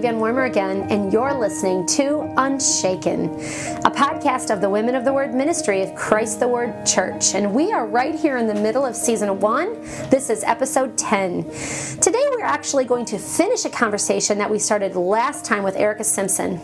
Van 0.00 0.16
Wormer 0.16 0.46
again, 0.46 0.90
and 0.90 1.12
you're 1.12 1.32
listening 1.32 1.86
to 1.86 2.32
Unshaken, 2.36 3.26
a 3.84 3.90
podcast 3.90 4.52
of 4.52 4.60
the 4.60 4.68
Women 4.68 4.94
of 4.94 5.04
the 5.04 5.12
Word 5.12 5.32
Ministry 5.32 5.82
of 5.82 5.94
Christ 5.94 6.38
the 6.38 6.48
Word 6.48 6.84
Church. 6.84 7.34
And 7.34 7.54
we 7.54 7.72
are 7.72 7.86
right 7.86 8.14
here 8.14 8.36
in 8.36 8.46
the 8.46 8.54
middle 8.54 8.84
of 8.84 8.94
season 8.94 9.40
one. 9.40 9.80
This 10.10 10.28
is 10.28 10.44
episode 10.44 10.98
10. 10.98 11.44
Today, 12.00 12.22
we're 12.30 12.44
actually 12.44 12.84
going 12.84 13.06
to 13.06 13.18
finish 13.18 13.64
a 13.64 13.70
conversation 13.70 14.36
that 14.38 14.50
we 14.50 14.58
started 14.58 14.96
last 14.96 15.44
time 15.44 15.62
with 15.62 15.76
Erica 15.76 16.04
Simpson. 16.04 16.60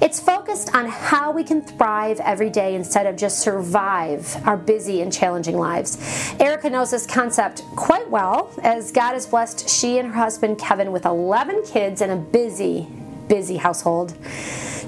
It's 0.00 0.20
focused 0.20 0.74
on 0.74 0.86
how 0.86 1.32
we 1.32 1.42
can 1.42 1.62
thrive 1.62 2.20
every 2.20 2.50
day 2.50 2.76
instead 2.76 3.06
of 3.06 3.16
just 3.16 3.40
survive 3.40 4.36
our 4.46 4.56
busy 4.56 5.02
and 5.02 5.12
challenging 5.12 5.56
lives. 5.56 5.98
Erica 6.38 6.70
knows 6.70 6.90
this 6.92 7.06
concept 7.06 7.62
quite 7.74 8.08
well, 8.08 8.52
as 8.62 8.92
God 8.92 9.14
has 9.14 9.26
blessed 9.26 9.68
she 9.68 9.98
and 9.98 10.08
her 10.08 10.14
husband 10.14 10.58
Kevin 10.58 10.92
with 10.92 11.04
11 11.04 11.64
kids 11.64 12.00
and 12.00 12.12
a 12.12 12.16
busy, 12.16 12.67
busy 13.28 13.56
household. 13.56 14.14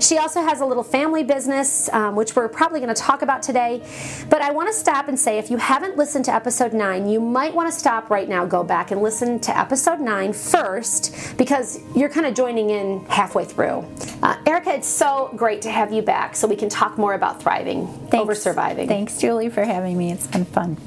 She 0.00 0.16
also 0.16 0.42
has 0.42 0.60
a 0.60 0.66
little 0.66 0.82
family 0.82 1.22
business, 1.22 1.88
um, 1.90 2.16
which 2.16 2.34
we're 2.34 2.48
probably 2.48 2.80
going 2.80 2.94
to 2.94 3.00
talk 3.00 3.20
about 3.20 3.42
today. 3.42 3.82
But 4.30 4.40
I 4.40 4.50
want 4.50 4.68
to 4.68 4.74
stop 4.74 5.08
and 5.08 5.18
say 5.18 5.38
if 5.38 5.50
you 5.50 5.58
haven't 5.58 5.98
listened 5.98 6.24
to 6.24 6.34
episode 6.34 6.72
9, 6.72 7.08
you 7.08 7.20
might 7.20 7.54
want 7.54 7.70
to 7.70 7.78
stop 7.78 8.08
right 8.08 8.28
now, 8.28 8.46
go 8.46 8.64
back 8.64 8.90
and 8.90 9.02
listen 9.02 9.38
to 9.40 9.56
episode 9.56 10.00
9 10.00 10.32
first, 10.32 11.36
because 11.36 11.80
you're 11.94 12.08
kind 12.08 12.26
of 12.26 12.34
joining 12.34 12.70
in 12.70 13.04
halfway 13.06 13.44
through. 13.44 13.84
Uh, 14.22 14.36
Erica, 14.46 14.72
it's 14.72 14.88
so 14.88 15.30
great 15.36 15.60
to 15.62 15.70
have 15.70 15.92
you 15.92 16.02
back 16.02 16.34
so 16.34 16.48
we 16.48 16.56
can 16.56 16.70
talk 16.70 16.96
more 16.96 17.12
about 17.14 17.42
thriving 17.42 17.86
Thanks. 17.86 18.14
over 18.14 18.34
surviving. 18.34 18.88
Thanks, 18.88 19.18
Julie, 19.18 19.50
for 19.50 19.64
having 19.64 19.98
me. 19.98 20.12
It's 20.12 20.26
been 20.26 20.46
fun. 20.46 20.78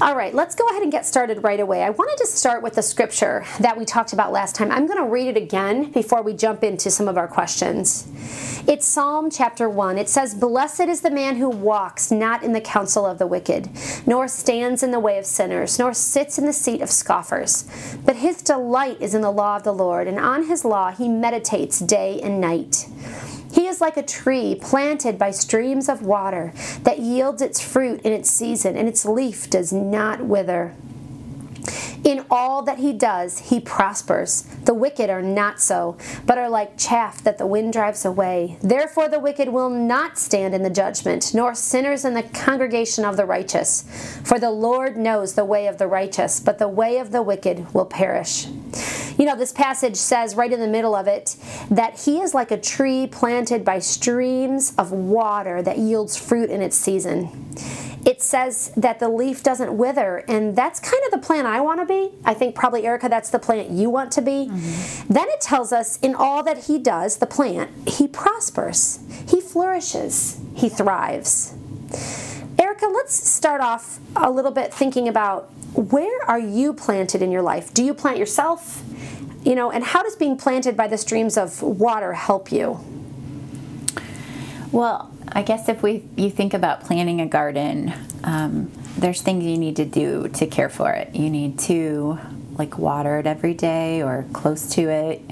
All 0.00 0.14
right, 0.14 0.32
let's 0.32 0.54
go 0.54 0.64
ahead 0.68 0.84
and 0.84 0.92
get 0.92 1.06
started 1.06 1.42
right 1.42 1.58
away. 1.58 1.82
I 1.82 1.90
wanted 1.90 2.18
to 2.18 2.26
start 2.26 2.62
with 2.62 2.74
the 2.74 2.82
scripture 2.82 3.44
that 3.58 3.76
we 3.76 3.84
talked 3.84 4.12
about 4.12 4.30
last 4.30 4.54
time. 4.54 4.70
I'm 4.70 4.86
going 4.86 5.02
to 5.02 5.10
read 5.10 5.26
it 5.26 5.36
again 5.36 5.90
before 5.90 6.22
we 6.22 6.34
jump 6.34 6.62
into 6.62 6.88
some 6.88 7.08
of 7.08 7.18
our 7.18 7.26
questions. 7.26 8.06
It's 8.68 8.86
Psalm 8.86 9.28
chapter 9.28 9.68
1. 9.68 9.98
It 9.98 10.08
says, 10.08 10.36
Blessed 10.36 10.82
is 10.82 11.00
the 11.00 11.10
man 11.10 11.34
who 11.34 11.48
walks 11.48 12.12
not 12.12 12.44
in 12.44 12.52
the 12.52 12.60
counsel 12.60 13.04
of 13.04 13.18
the 13.18 13.26
wicked, 13.26 13.70
nor 14.06 14.28
stands 14.28 14.84
in 14.84 14.92
the 14.92 15.00
way 15.00 15.18
of 15.18 15.26
sinners, 15.26 15.80
nor 15.80 15.92
sits 15.92 16.38
in 16.38 16.46
the 16.46 16.52
seat 16.52 16.80
of 16.80 16.90
scoffers. 16.90 17.64
But 18.04 18.14
his 18.14 18.40
delight 18.40 18.98
is 19.00 19.16
in 19.16 19.22
the 19.22 19.32
law 19.32 19.56
of 19.56 19.64
the 19.64 19.74
Lord, 19.74 20.06
and 20.06 20.20
on 20.20 20.46
his 20.46 20.64
law 20.64 20.92
he 20.92 21.08
meditates 21.08 21.80
day 21.80 22.20
and 22.22 22.40
night. 22.40 22.86
He 23.52 23.66
is 23.66 23.80
like 23.80 23.96
a 23.96 24.02
tree 24.02 24.54
planted 24.60 25.18
by 25.18 25.30
streams 25.30 25.88
of 25.88 26.02
water 26.02 26.52
that 26.82 26.98
yields 26.98 27.42
its 27.42 27.60
fruit 27.60 28.02
in 28.02 28.12
its 28.12 28.30
season, 28.30 28.76
and 28.76 28.88
its 28.88 29.04
leaf 29.04 29.48
does 29.48 29.72
not 29.72 30.24
wither. 30.24 30.74
In 32.04 32.24
all 32.30 32.62
that 32.62 32.78
he 32.78 32.92
does, 32.92 33.38
he 33.38 33.60
prospers. 33.60 34.42
The 34.64 34.74
wicked 34.74 35.10
are 35.10 35.22
not 35.22 35.60
so, 35.60 35.96
but 36.26 36.38
are 36.38 36.48
like 36.48 36.78
chaff 36.78 37.22
that 37.24 37.38
the 37.38 37.46
wind 37.46 37.72
drives 37.72 38.04
away. 38.04 38.56
Therefore, 38.62 39.08
the 39.08 39.18
wicked 39.18 39.48
will 39.48 39.70
not 39.70 40.18
stand 40.18 40.54
in 40.54 40.62
the 40.62 40.70
judgment, 40.70 41.32
nor 41.34 41.54
sinners 41.54 42.04
in 42.04 42.14
the 42.14 42.22
congregation 42.22 43.04
of 43.04 43.16
the 43.16 43.26
righteous. 43.26 43.82
For 44.24 44.38
the 44.38 44.50
Lord 44.50 44.96
knows 44.96 45.34
the 45.34 45.44
way 45.44 45.66
of 45.66 45.78
the 45.78 45.86
righteous, 45.86 46.40
but 46.40 46.58
the 46.58 46.68
way 46.68 46.98
of 46.98 47.10
the 47.10 47.22
wicked 47.22 47.74
will 47.74 47.86
perish. 47.86 48.46
You 49.18 49.24
know, 49.24 49.36
this 49.36 49.52
passage 49.52 49.96
says 49.96 50.36
right 50.36 50.52
in 50.52 50.60
the 50.60 50.68
middle 50.68 50.94
of 50.94 51.08
it 51.08 51.36
that 51.70 52.00
he 52.00 52.20
is 52.20 52.34
like 52.34 52.52
a 52.52 52.60
tree 52.60 53.08
planted 53.08 53.64
by 53.64 53.80
streams 53.80 54.74
of 54.78 54.92
water 54.92 55.60
that 55.62 55.78
yields 55.78 56.16
fruit 56.16 56.50
in 56.50 56.62
its 56.62 56.76
season 56.76 57.48
it 58.04 58.22
says 58.22 58.72
that 58.76 59.00
the 59.00 59.08
leaf 59.08 59.42
doesn't 59.42 59.76
wither, 59.76 60.24
and 60.28 60.56
that's 60.56 60.80
kind 60.80 61.02
of 61.06 61.10
the 61.10 61.26
plant 61.26 61.46
I 61.46 61.60
want 61.60 61.80
to 61.80 61.86
be. 61.86 62.10
I 62.24 62.34
think 62.34 62.54
probably, 62.54 62.86
Erica, 62.86 63.08
that's 63.08 63.30
the 63.30 63.38
plant 63.38 63.70
you 63.70 63.90
want 63.90 64.12
to 64.12 64.22
be. 64.22 64.48
Mm-hmm. 64.50 65.12
Then 65.12 65.28
it 65.28 65.40
tells 65.40 65.72
us 65.72 65.98
in 66.00 66.14
all 66.14 66.42
that 66.44 66.64
he 66.64 66.78
does, 66.78 67.18
the 67.18 67.26
plant, 67.26 67.70
he 67.88 68.08
prospers, 68.08 69.00
he 69.28 69.40
flourishes, 69.40 70.40
he 70.54 70.68
thrives. 70.68 71.54
Erica, 72.58 72.86
let's 72.86 73.14
start 73.14 73.60
off 73.60 74.00
a 74.16 74.30
little 74.30 74.50
bit 74.50 74.72
thinking 74.74 75.08
about 75.08 75.50
where 75.74 76.24
are 76.24 76.40
you 76.40 76.72
planted 76.72 77.22
in 77.22 77.30
your 77.30 77.42
life? 77.42 77.72
Do 77.72 77.84
you 77.84 77.94
plant 77.94 78.18
yourself? 78.18 78.82
You 79.44 79.54
know, 79.54 79.70
and 79.70 79.84
how 79.84 80.02
does 80.02 80.16
being 80.16 80.36
planted 80.36 80.76
by 80.76 80.88
the 80.88 80.98
streams 80.98 81.36
of 81.36 81.62
water 81.62 82.14
help 82.14 82.50
you? 82.50 82.80
Well, 84.72 85.10
I 85.32 85.42
guess 85.42 85.68
if 85.68 85.82
we 85.82 86.04
you 86.16 86.30
think 86.30 86.54
about 86.54 86.82
planting 86.82 87.20
a 87.20 87.26
garden, 87.26 87.92
um, 88.24 88.70
there's 88.96 89.22
things 89.22 89.44
you 89.44 89.58
need 89.58 89.76
to 89.76 89.84
do 89.84 90.28
to 90.28 90.46
care 90.46 90.68
for 90.68 90.92
it. 90.92 91.14
You 91.14 91.30
need 91.30 91.58
to 91.60 92.18
like 92.56 92.78
water 92.78 93.18
it 93.18 93.26
every 93.26 93.54
day 93.54 94.02
or 94.02 94.26
close 94.32 94.68
to 94.74 94.88
it. 94.88 95.22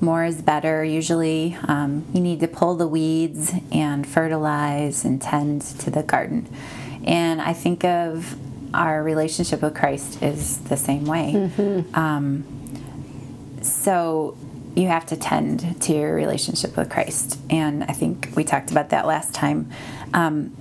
More 0.00 0.24
is 0.24 0.40
better 0.40 0.82
usually. 0.82 1.56
Um, 1.68 2.06
you 2.14 2.20
need 2.20 2.40
to 2.40 2.48
pull 2.48 2.76
the 2.76 2.88
weeds 2.88 3.52
and 3.70 4.06
fertilize 4.06 5.04
and 5.04 5.20
tend 5.20 5.62
to 5.62 5.90
the 5.90 6.02
garden. 6.02 6.48
And 7.04 7.40
I 7.40 7.52
think 7.52 7.84
of 7.84 8.36
our 8.72 9.02
relationship 9.02 9.62
with 9.62 9.74
Christ 9.74 10.22
is 10.22 10.58
the 10.58 10.76
same 10.76 11.04
way. 11.04 11.32
Mm-hmm. 11.34 11.94
Um, 11.94 12.44
so 13.62 14.38
you 14.74 14.86
have 14.86 15.06
to 15.06 15.16
tend 15.16 15.80
to 15.82 15.92
your 15.92 16.14
relationship 16.14 16.76
with 16.76 16.90
Christ. 16.90 17.38
And 17.50 17.84
I 17.84 17.92
think 17.92 18.30
we 18.36 18.44
talked 18.44 18.70
about 18.70 18.90
that 18.90 19.06
last 19.06 19.34
time. 19.34 19.70
Um, 20.14 20.56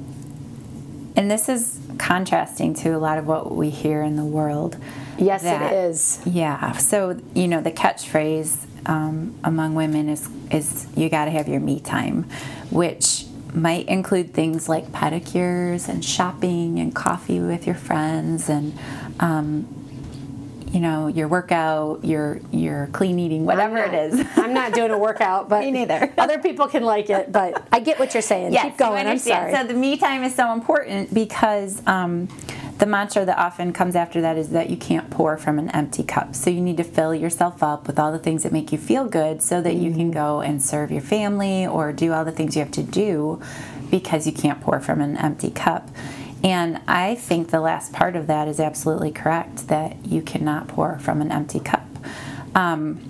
and 1.15 1.29
this 1.29 1.49
is 1.49 1.79
contrasting 1.97 2.73
to 2.75 2.89
a 2.91 2.97
lot 2.97 3.17
of 3.17 3.27
what 3.27 3.51
we 3.51 3.69
hear 3.69 4.01
in 4.01 4.15
the 4.15 4.25
world. 4.25 4.77
Yes, 5.17 5.43
that, 5.43 5.73
it 5.73 5.75
is. 5.75 6.21
Yeah. 6.25 6.73
So, 6.73 7.19
you 7.33 7.47
know, 7.47 7.61
the 7.61 7.71
catchphrase 7.71 8.65
um, 8.85 9.37
among 9.43 9.75
women 9.75 10.07
is, 10.09 10.29
is 10.49 10.87
you 10.95 11.09
got 11.09 11.25
to 11.25 11.31
have 11.31 11.47
your 11.47 11.59
me 11.59 11.79
time, 11.79 12.23
which 12.71 13.25
might 13.53 13.87
include 13.87 14.33
things 14.33 14.69
like 14.69 14.87
pedicures 14.91 15.89
and 15.89 16.05
shopping 16.05 16.79
and 16.79 16.95
coffee 16.95 17.39
with 17.39 17.65
your 17.65 17.75
friends 17.75 18.47
and 18.47 18.77
um, 19.19 19.67
you 20.71 20.79
know 20.79 21.07
your 21.07 21.27
workout, 21.27 22.03
your 22.03 22.39
your 22.51 22.87
clean 22.91 23.19
eating, 23.19 23.45
whatever 23.45 23.75
not, 23.75 23.93
it 23.93 24.13
is. 24.13 24.27
I'm 24.35 24.53
not 24.53 24.73
doing 24.73 24.91
a 24.91 24.97
workout, 24.97 25.49
but 25.49 25.61
me 25.65 25.71
neither. 25.71 26.13
other 26.17 26.39
people 26.39 26.67
can 26.67 26.83
like 26.83 27.09
it, 27.09 27.31
but 27.31 27.67
I 27.71 27.79
get 27.79 27.99
what 27.99 28.13
you're 28.13 28.21
saying. 28.21 28.53
Yes, 28.53 28.65
Keep 28.65 28.77
going. 28.77 29.07
I'm 29.07 29.17
sorry. 29.17 29.53
So 29.53 29.63
the 29.65 29.73
me 29.73 29.97
time 29.97 30.23
is 30.23 30.35
so 30.35 30.51
important 30.53 31.13
because. 31.13 31.85
Um, 31.87 32.27
the 32.79 32.85
mantra 32.85 33.25
that 33.25 33.37
often 33.37 33.73
comes 33.73 33.93
after 33.93 34.21
that 34.21 34.37
is 34.37 34.51
that 34.51 34.69
you 34.69 34.77
can't 34.77 35.09
pour 35.09 35.37
from 35.37 35.59
an 35.59 35.69
empty 35.71 36.01
cup. 36.01 36.33
So 36.33 36.49
you 36.49 36.61
need 36.61 36.77
to 36.77 36.85
fill 36.85 37.13
yourself 37.13 37.61
up 37.61 37.87
with 37.87 37.99
all 37.99 38.13
the 38.13 38.19
things 38.19 38.43
that 38.43 38.53
make 38.53 38.71
you 38.71 38.77
feel 38.77 39.03
good 39.03 39.41
so 39.41 39.61
that 39.61 39.73
mm-hmm. 39.73 39.83
you 39.83 39.91
can 39.91 39.99
mm-hmm. 40.03 40.11
go 40.11 40.39
and 40.39 40.63
serve 40.63 40.89
your 40.89 41.01
family 41.01 41.67
or 41.67 41.91
do 41.91 42.13
all 42.13 42.23
the 42.23 42.31
things 42.31 42.55
you 42.55 42.61
have 42.61 42.71
to 42.71 42.83
do 42.83 43.41
because 43.91 44.25
you 44.25 44.31
can't 44.31 44.61
pour 44.61 44.79
from 44.79 45.01
an 45.01 45.17
empty 45.17 45.51
cup. 45.51 45.89
And 46.43 46.81
I 46.87 47.15
think 47.15 47.49
the 47.49 47.59
last 47.59 47.91
part 47.91 48.15
of 48.15 48.27
that 48.27 48.47
is 48.47 48.59
absolutely 48.59 49.11
correct 49.11 49.67
that 49.67 50.05
you 50.05 50.21
cannot 50.21 50.67
pour 50.67 50.99
from 50.99 51.21
an 51.21 51.31
empty 51.31 51.59
cup. 51.59 51.85
Um, 52.55 53.09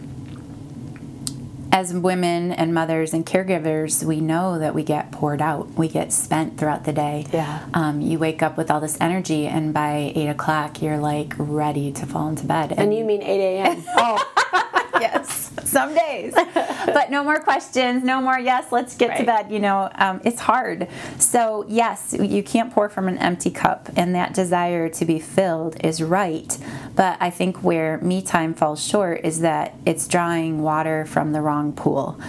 as 1.72 1.94
women 1.94 2.52
and 2.52 2.74
mothers 2.74 3.14
and 3.14 3.26
caregivers, 3.26 4.04
we 4.04 4.20
know 4.20 4.58
that 4.58 4.74
we 4.74 4.84
get 4.84 5.12
poured 5.12 5.42
out. 5.42 5.72
We 5.76 5.88
get 5.88 6.12
spent 6.12 6.58
throughout 6.58 6.84
the 6.84 6.94
day. 6.94 7.28
Yeah. 7.32 7.66
Um, 7.74 8.02
you 8.02 8.18
wake 8.18 8.42
up 8.42 8.58
with 8.58 8.72
all 8.72 8.80
this 8.80 8.98
energy, 9.00 9.46
and 9.46 9.74
by 9.74 10.12
eight 10.16 10.28
o'clock, 10.28 10.82
you're 10.82 10.98
like 10.98 11.34
ready 11.38 11.92
to 11.92 12.06
fall 12.06 12.28
into 12.28 12.46
bed. 12.46 12.72
And, 12.72 12.80
and 12.80 12.94
you 12.94 13.04
mean 13.04 13.22
eight 13.22 13.60
a.m. 13.60 13.84
oh. 13.98 14.66
Yes, 15.02 15.52
some 15.64 15.94
days. 15.94 16.34
but 16.54 17.12
no 17.12 17.24
more 17.24 17.40
questions, 17.40 18.04
no 18.04 18.22
more, 18.22 18.40
yes, 18.40 18.72
let's 18.72 18.96
get 18.96 19.10
right. 19.10 19.18
to 19.20 19.24
bed. 19.26 19.52
You 19.52 19.60
know, 19.60 19.90
um, 19.96 20.22
it's 20.24 20.42
hard. 20.42 20.88
So, 21.18 21.66
yes, 21.68 22.16
you 22.20 22.44
can't 22.44 22.72
pour 22.74 22.90
from 22.90 23.08
an 23.08 23.18
empty 23.18 23.52
cup, 23.52 23.90
and 23.96 24.16
that 24.16 24.34
desire 24.34 24.90
to 24.90 25.06
be 25.06 25.20
filled 25.20 25.84
is 25.84 26.02
right. 26.02 26.58
But 26.96 27.18
I 27.20 27.30
think 27.30 27.64
where 27.64 27.98
me 28.00 28.22
time 28.22 28.54
falls 28.54 28.86
short 28.86 29.22
is 29.24 29.42
that 29.42 29.76
it's 29.86 30.08
drawing 30.08 30.62
water 30.62 31.06
from 31.06 31.32
the 31.32 31.42
wrong 31.42 31.74
pool. 31.74 32.20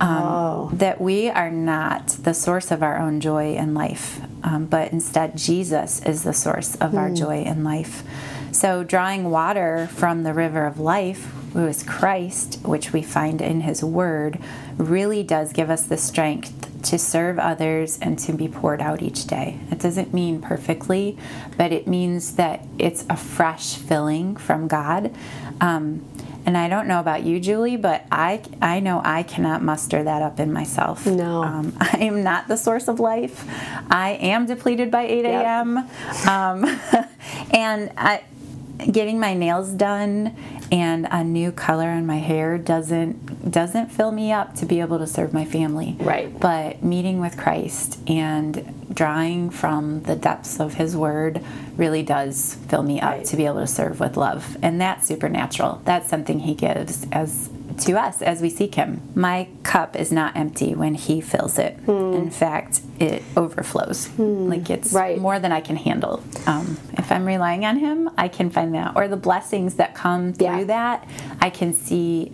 Um, 0.00 0.22
oh. 0.22 0.70
That 0.74 1.00
we 1.00 1.30
are 1.30 1.50
not 1.50 2.08
the 2.08 2.34
source 2.34 2.70
of 2.70 2.82
our 2.82 2.98
own 2.98 3.20
joy 3.20 3.54
in 3.54 3.74
life, 3.74 4.20
um, 4.42 4.66
but 4.66 4.92
instead 4.92 5.36
Jesus 5.36 6.02
is 6.02 6.24
the 6.24 6.32
source 6.32 6.74
of 6.76 6.96
our 6.96 7.08
hmm. 7.08 7.14
joy 7.14 7.42
in 7.42 7.62
life. 7.62 8.02
So, 8.50 8.84
drawing 8.84 9.30
water 9.30 9.88
from 9.92 10.22
the 10.22 10.34
river 10.34 10.66
of 10.66 10.78
life 10.78 11.32
who 11.54 11.66
is 11.66 11.82
Christ, 11.82 12.60
which 12.64 12.92
we 12.92 13.02
find 13.02 13.40
in 13.40 13.62
His 13.62 13.82
Word, 13.82 14.38
really 14.76 15.22
does 15.22 15.52
give 15.52 15.70
us 15.70 15.84
the 15.84 15.96
strength 15.96 16.82
to 16.82 16.98
serve 16.98 17.38
others 17.38 17.98
and 18.02 18.18
to 18.18 18.32
be 18.32 18.48
poured 18.48 18.80
out 18.80 19.02
each 19.02 19.26
day. 19.26 19.58
It 19.70 19.78
doesn't 19.78 20.12
mean 20.12 20.42
perfectly, 20.42 21.16
but 21.56 21.72
it 21.72 21.86
means 21.86 22.36
that 22.36 22.66
it's 22.78 23.04
a 23.08 23.16
fresh 23.16 23.76
filling 23.76 24.36
from 24.36 24.68
God. 24.68 25.14
Um, 25.60 26.04
and 26.44 26.58
I 26.58 26.68
don't 26.68 26.86
know 26.86 27.00
about 27.00 27.22
you, 27.22 27.40
Julie, 27.40 27.76
but 27.76 28.04
I, 28.12 28.42
I 28.60 28.80
know 28.80 29.00
I 29.02 29.22
cannot 29.22 29.62
muster 29.62 30.02
that 30.02 30.20
up 30.20 30.38
in 30.38 30.52
myself. 30.52 31.06
No. 31.06 31.42
Um, 31.42 31.74
I 31.80 31.98
am 32.00 32.22
not 32.22 32.48
the 32.48 32.56
source 32.56 32.88
of 32.88 33.00
life. 33.00 33.44
I 33.90 34.18
am 34.20 34.44
depleted 34.46 34.90
by 34.90 35.04
8 35.04 35.24
a.m. 35.24 35.76
Yep. 35.76 36.26
Um, 36.26 36.80
and 37.52 37.92
I, 37.96 38.24
getting 38.90 39.18
my 39.18 39.34
nails 39.34 39.70
done 39.70 40.36
and 40.72 41.06
a 41.10 41.22
new 41.22 41.52
color 41.52 41.90
in 41.90 42.06
my 42.06 42.18
hair 42.18 42.58
doesn't 42.58 43.50
doesn't 43.50 43.90
fill 43.92 44.10
me 44.10 44.32
up 44.32 44.54
to 44.56 44.66
be 44.66 44.80
able 44.80 44.98
to 44.98 45.06
serve 45.06 45.32
my 45.32 45.44
family. 45.44 45.96
Right. 46.00 46.38
But 46.38 46.82
meeting 46.82 47.20
with 47.20 47.36
Christ 47.36 47.98
and 48.08 48.86
drawing 48.92 49.50
from 49.50 50.02
the 50.02 50.16
depths 50.16 50.58
of 50.60 50.74
his 50.74 50.96
word 50.96 51.44
really 51.76 52.02
does 52.02 52.54
fill 52.68 52.82
me 52.82 53.00
up 53.00 53.12
Right. 53.12 53.24
to 53.26 53.36
be 53.36 53.46
able 53.46 53.60
to 53.60 53.66
serve 53.66 54.00
with 54.00 54.16
love. 54.16 54.56
And 54.62 54.80
that's 54.80 55.06
supernatural. 55.06 55.82
That's 55.84 56.08
something 56.08 56.40
he 56.40 56.54
gives 56.54 57.06
as 57.12 57.50
to 57.80 57.92
us 57.98 58.22
as 58.22 58.40
we 58.40 58.50
seek 58.50 58.74
him. 58.74 59.00
My 59.14 59.48
cup 59.62 59.96
is 59.96 60.10
not 60.12 60.36
empty 60.36 60.74
when 60.74 60.94
he 60.94 61.20
fills 61.20 61.58
it. 61.58 61.74
Hmm. 61.86 62.14
In 62.14 62.30
fact, 62.30 62.80
it 62.98 63.22
overflows. 63.36 64.08
Like 64.18 64.70
it's 64.70 64.92
Right. 64.92 65.18
more 65.20 65.38
than 65.38 65.52
I 65.52 65.60
can 65.60 65.76
handle. 65.76 66.22
Um, 66.46 66.78
if 66.94 67.10
I'm 67.12 67.24
relying 67.24 67.64
on 67.64 67.78
him, 67.78 68.10
I 68.16 68.28
can 68.28 68.50
find 68.50 68.74
that. 68.74 68.92
Or 68.96 69.08
the 69.08 69.16
blessings 69.16 69.74
that 69.74 69.94
come 69.94 70.32
through 70.32 70.46
Yeah. 70.46 70.64
that, 70.64 71.08
I 71.40 71.50
can 71.50 71.72
see 71.72 72.32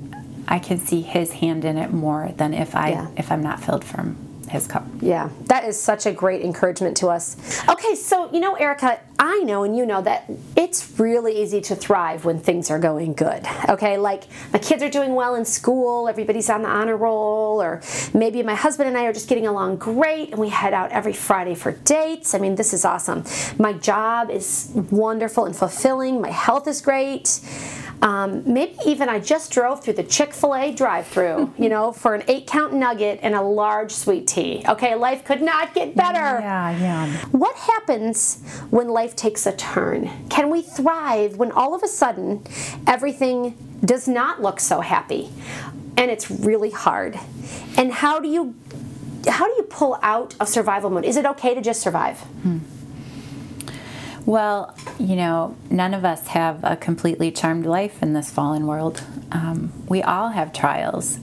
I 0.48 0.58
can 0.58 0.78
see 0.78 1.00
his 1.02 1.32
hand 1.34 1.64
in 1.64 1.76
it 1.76 1.92
more 1.92 2.32
than 2.36 2.52
if 2.54 2.74
I 2.74 2.88
Yeah. 2.90 3.06
if 3.16 3.30
I'm 3.30 3.42
not 3.42 3.60
filled 3.60 3.84
from 3.84 4.16
his 4.50 4.66
cup. 4.66 4.84
Yeah, 5.00 5.30
that 5.46 5.64
is 5.64 5.80
such 5.80 6.06
a 6.06 6.12
great 6.12 6.42
encouragement 6.42 6.96
to 6.98 7.08
us. 7.08 7.36
Okay, 7.68 7.94
so 7.94 8.30
you 8.32 8.40
know, 8.40 8.54
Erica, 8.54 9.00
I 9.18 9.38
know 9.40 9.62
and 9.64 9.76
you 9.76 9.86
know 9.86 10.02
that 10.02 10.30
it's 10.56 10.98
really 10.98 11.40
easy 11.40 11.60
to 11.62 11.76
thrive 11.76 12.24
when 12.24 12.38
things 12.40 12.70
are 12.70 12.78
going 12.78 13.14
good. 13.14 13.44
Okay, 13.68 13.96
like 13.96 14.24
my 14.52 14.58
kids 14.58 14.82
are 14.82 14.90
doing 14.90 15.14
well 15.14 15.34
in 15.36 15.44
school, 15.44 16.08
everybody's 16.08 16.50
on 16.50 16.62
the 16.62 16.68
honor 16.68 16.96
roll, 16.96 17.62
or 17.62 17.80
maybe 18.12 18.42
my 18.42 18.54
husband 18.54 18.88
and 18.88 18.98
I 18.98 19.04
are 19.04 19.12
just 19.12 19.28
getting 19.28 19.46
along 19.46 19.76
great 19.76 20.30
and 20.30 20.38
we 20.38 20.48
head 20.48 20.74
out 20.74 20.90
every 20.90 21.12
Friday 21.12 21.54
for 21.54 21.72
dates. 21.72 22.34
I 22.34 22.38
mean, 22.38 22.56
this 22.56 22.74
is 22.74 22.84
awesome. 22.84 23.24
My 23.58 23.72
job 23.72 24.30
is 24.30 24.72
wonderful 24.90 25.44
and 25.44 25.54
fulfilling, 25.54 26.20
my 26.20 26.30
health 26.30 26.66
is 26.66 26.80
great. 26.80 27.40
Um, 28.02 28.42
maybe 28.50 28.76
even 28.86 29.08
I 29.08 29.18
just 29.20 29.52
drove 29.52 29.82
through 29.84 29.94
the 29.94 30.02
Chick 30.02 30.32
fil 30.32 30.54
A 30.54 30.72
drive 30.72 31.06
through, 31.06 31.52
you 31.58 31.68
know, 31.68 31.92
for 31.92 32.14
an 32.14 32.22
eight 32.28 32.46
count 32.46 32.72
nugget 32.72 33.20
and 33.22 33.34
a 33.34 33.42
large 33.42 33.92
sweet 33.92 34.26
tea. 34.26 34.64
Okay, 34.68 34.94
life 34.94 35.24
could 35.24 35.42
not 35.42 35.74
get 35.74 35.94
better. 35.94 36.18
yeah. 36.40 36.70
Yeah. 36.78 37.16
What 37.32 37.56
happens 37.56 38.42
when 38.70 38.88
life 38.88 39.14
takes 39.16 39.46
a 39.46 39.52
turn? 39.52 40.10
Can 40.28 40.50
we 40.50 40.62
thrive 40.62 41.36
when 41.36 41.52
all 41.52 41.74
of 41.74 41.82
a 41.82 41.88
sudden 41.88 42.42
everything 42.86 43.56
does 43.84 44.06
not 44.08 44.40
look 44.40 44.60
so 44.60 44.80
happy 44.80 45.30
and 45.96 46.10
it's 46.10 46.30
really 46.30 46.70
hard? 46.70 47.18
And 47.76 47.92
how 47.92 48.18
do 48.20 48.28
you 48.28 48.54
how 49.28 49.46
do 49.46 49.52
you 49.58 49.64
pull 49.64 49.98
out 50.02 50.34
of 50.40 50.48
survival 50.48 50.88
mode? 50.88 51.04
Is 51.04 51.16
it 51.18 51.26
okay 51.26 51.54
to 51.54 51.60
just 51.60 51.82
survive? 51.82 52.22
Well, 54.30 54.76
you 55.00 55.16
know, 55.16 55.56
none 55.70 55.92
of 55.92 56.04
us 56.04 56.28
have 56.28 56.62
a 56.62 56.76
completely 56.76 57.32
charmed 57.32 57.66
life 57.66 58.00
in 58.00 58.12
this 58.12 58.30
fallen 58.30 58.68
world. 58.68 59.02
Um, 59.32 59.72
we 59.88 60.04
all 60.04 60.28
have 60.28 60.52
trials, 60.52 61.18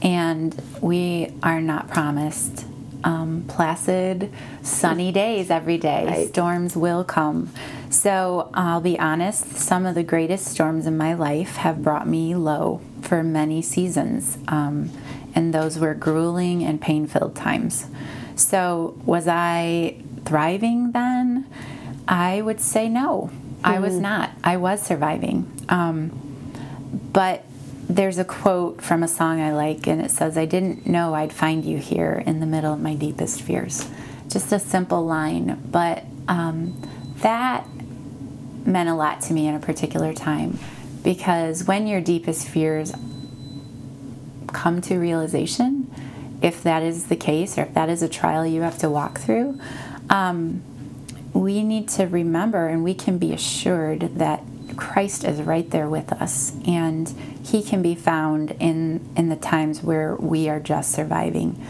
and 0.00 0.54
we 0.80 1.34
are 1.42 1.60
not 1.60 1.88
promised 1.88 2.64
um, 3.02 3.46
placid, 3.48 4.32
sunny 4.62 5.10
days 5.10 5.50
every 5.50 5.76
day. 5.76 6.06
Right. 6.06 6.28
Storms 6.28 6.76
will 6.76 7.02
come. 7.02 7.52
So 7.90 8.48
I'll 8.54 8.80
be 8.80 8.96
honest, 8.96 9.56
some 9.56 9.84
of 9.84 9.96
the 9.96 10.04
greatest 10.04 10.46
storms 10.46 10.86
in 10.86 10.96
my 10.96 11.14
life 11.14 11.56
have 11.56 11.82
brought 11.82 12.06
me 12.06 12.36
low 12.36 12.80
for 13.00 13.24
many 13.24 13.60
seasons. 13.60 14.38
Um, 14.46 14.92
and 15.34 15.52
those 15.52 15.80
were 15.80 15.94
grueling 15.94 16.62
and 16.62 16.80
pain 16.80 17.08
filled 17.08 17.34
times. 17.34 17.86
So, 18.36 18.96
was 19.04 19.26
I 19.26 19.96
thriving 20.24 20.92
then? 20.92 21.48
I 22.06 22.40
would 22.42 22.60
say 22.60 22.88
no. 22.88 23.30
I 23.64 23.78
was 23.78 23.94
not. 23.94 24.30
I 24.42 24.56
was 24.56 24.82
surviving. 24.82 25.50
Um, 25.68 26.10
but 27.12 27.44
there's 27.88 28.18
a 28.18 28.24
quote 28.24 28.82
from 28.82 29.02
a 29.02 29.08
song 29.08 29.40
I 29.40 29.52
like, 29.52 29.86
and 29.86 30.00
it 30.00 30.10
says, 30.10 30.36
I 30.36 30.44
didn't 30.44 30.86
know 30.86 31.14
I'd 31.14 31.32
find 31.32 31.64
you 31.64 31.78
here 31.78 32.22
in 32.26 32.40
the 32.40 32.46
middle 32.46 32.72
of 32.72 32.80
my 32.80 32.94
deepest 32.94 33.42
fears. 33.42 33.88
Just 34.28 34.52
a 34.52 34.58
simple 34.58 35.04
line, 35.04 35.60
but 35.70 36.04
um, 36.28 36.80
that 37.18 37.66
meant 38.64 38.88
a 38.88 38.94
lot 38.94 39.20
to 39.22 39.32
me 39.32 39.46
in 39.46 39.54
a 39.54 39.58
particular 39.58 40.12
time 40.12 40.58
because 41.02 41.64
when 41.64 41.86
your 41.86 42.00
deepest 42.00 42.48
fears 42.48 42.92
come 44.48 44.80
to 44.82 44.98
realization, 44.98 45.92
if 46.40 46.62
that 46.62 46.82
is 46.82 47.06
the 47.06 47.16
case 47.16 47.58
or 47.58 47.62
if 47.62 47.74
that 47.74 47.88
is 47.88 48.02
a 48.02 48.08
trial 48.08 48.46
you 48.46 48.62
have 48.62 48.78
to 48.78 48.88
walk 48.88 49.18
through, 49.18 49.58
um, 50.10 50.62
we 51.32 51.62
need 51.62 51.88
to 51.90 52.06
remember 52.06 52.68
and 52.68 52.84
we 52.84 52.94
can 52.94 53.18
be 53.18 53.32
assured 53.32 54.00
that 54.18 54.42
Christ 54.76 55.24
is 55.24 55.40
right 55.42 55.68
there 55.70 55.88
with 55.88 56.12
us 56.12 56.52
and 56.66 57.12
he 57.44 57.62
can 57.62 57.82
be 57.82 57.94
found 57.94 58.52
in 58.58 59.00
in 59.16 59.28
the 59.28 59.36
times 59.36 59.82
where 59.82 60.14
we 60.16 60.48
are 60.48 60.60
just 60.60 60.92
surviving. 60.92 61.62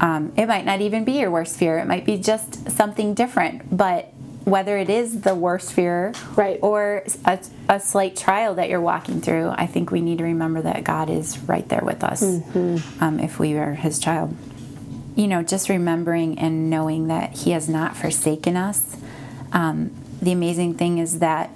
Um, 0.00 0.32
it 0.36 0.46
might 0.46 0.64
not 0.64 0.80
even 0.80 1.04
be 1.04 1.12
your 1.20 1.30
worst 1.30 1.56
fear. 1.56 1.78
It 1.78 1.86
might 1.86 2.04
be 2.04 2.16
just 2.18 2.68
something 2.70 3.14
different. 3.14 3.76
But 3.76 4.12
whether 4.44 4.76
it 4.76 4.90
is 4.90 5.20
the 5.20 5.36
worst 5.36 5.72
fear 5.72 6.12
Right. 6.34 6.58
or 6.62 7.04
a, 7.24 7.38
a 7.68 7.78
slight 7.78 8.16
trial 8.16 8.56
that 8.56 8.68
you're 8.68 8.80
walking 8.80 9.20
through, 9.20 9.50
I 9.50 9.66
think 9.68 9.92
we 9.92 10.00
need 10.00 10.18
to 10.18 10.24
remember 10.24 10.60
that 10.62 10.82
God 10.82 11.08
is 11.08 11.38
right 11.40 11.68
there 11.68 11.82
with 11.84 12.02
us 12.02 12.22
um, 13.00 13.20
if 13.20 13.38
we 13.38 13.54
are 13.54 13.74
His 13.74 14.00
child. 14.00 14.36
You 15.14 15.26
know, 15.26 15.42
just 15.42 15.68
remembering 15.68 16.38
and 16.38 16.70
knowing 16.70 17.08
that 17.08 17.38
He 17.38 17.50
has 17.50 17.68
not 17.68 17.96
forsaken 17.96 18.56
us. 18.56 18.96
Um, 19.52 19.90
the 20.20 20.32
amazing 20.32 20.74
thing 20.74 20.98
is 20.98 21.18
that 21.18 21.50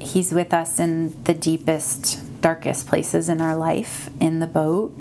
He's 0.00 0.32
with 0.32 0.52
us 0.52 0.78
in 0.78 1.22
the 1.24 1.34
deepest, 1.34 2.20
darkest 2.42 2.86
places 2.86 3.28
in 3.28 3.40
our 3.40 3.56
life, 3.56 4.10
in 4.20 4.38
the 4.38 4.46
boat, 4.46 5.00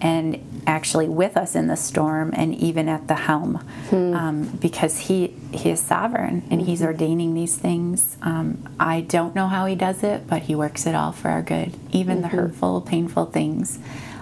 and 0.00 0.62
actually 0.66 1.08
with 1.08 1.36
us 1.36 1.54
in 1.54 1.66
the 1.68 1.76
storm 1.76 2.32
and 2.36 2.54
even 2.54 2.88
at 2.88 3.08
the 3.08 3.14
helm, 3.14 3.66
um, 3.90 4.44
because 4.60 4.98
He 5.00 5.28
He 5.52 5.70
is 5.70 5.80
sovereign 5.80 6.42
and 6.50 6.62
He's 6.62 6.82
ordaining 6.82 7.34
these 7.34 7.56
things. 7.56 8.16
Um, 8.22 8.68
I 8.78 9.00
don't 9.00 9.34
know 9.34 9.48
how 9.48 9.66
He 9.66 9.74
does 9.74 10.02
it, 10.04 10.26
but 10.28 10.42
He 10.42 10.54
works 10.54 10.86
it 10.86 10.94
all 10.94 11.12
for 11.12 11.28
our 11.28 11.42
good, 11.42 11.74
even 11.90 12.20
the 12.22 12.28
hurtful, 12.28 12.82
painful 12.82 13.26
things. 13.26 13.78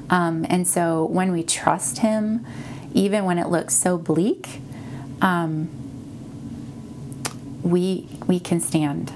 Um, 0.08 0.46
and 0.48 0.66
so 0.66 1.04
when 1.04 1.32
we 1.32 1.42
trust 1.42 1.98
Him, 1.98 2.46
even 2.94 3.24
when 3.24 3.38
it 3.38 3.48
looks 3.48 3.74
so 3.74 3.98
bleak, 3.98 4.60
we 7.62 8.08
we 8.26 8.40
can 8.40 8.60
stand 8.60 9.12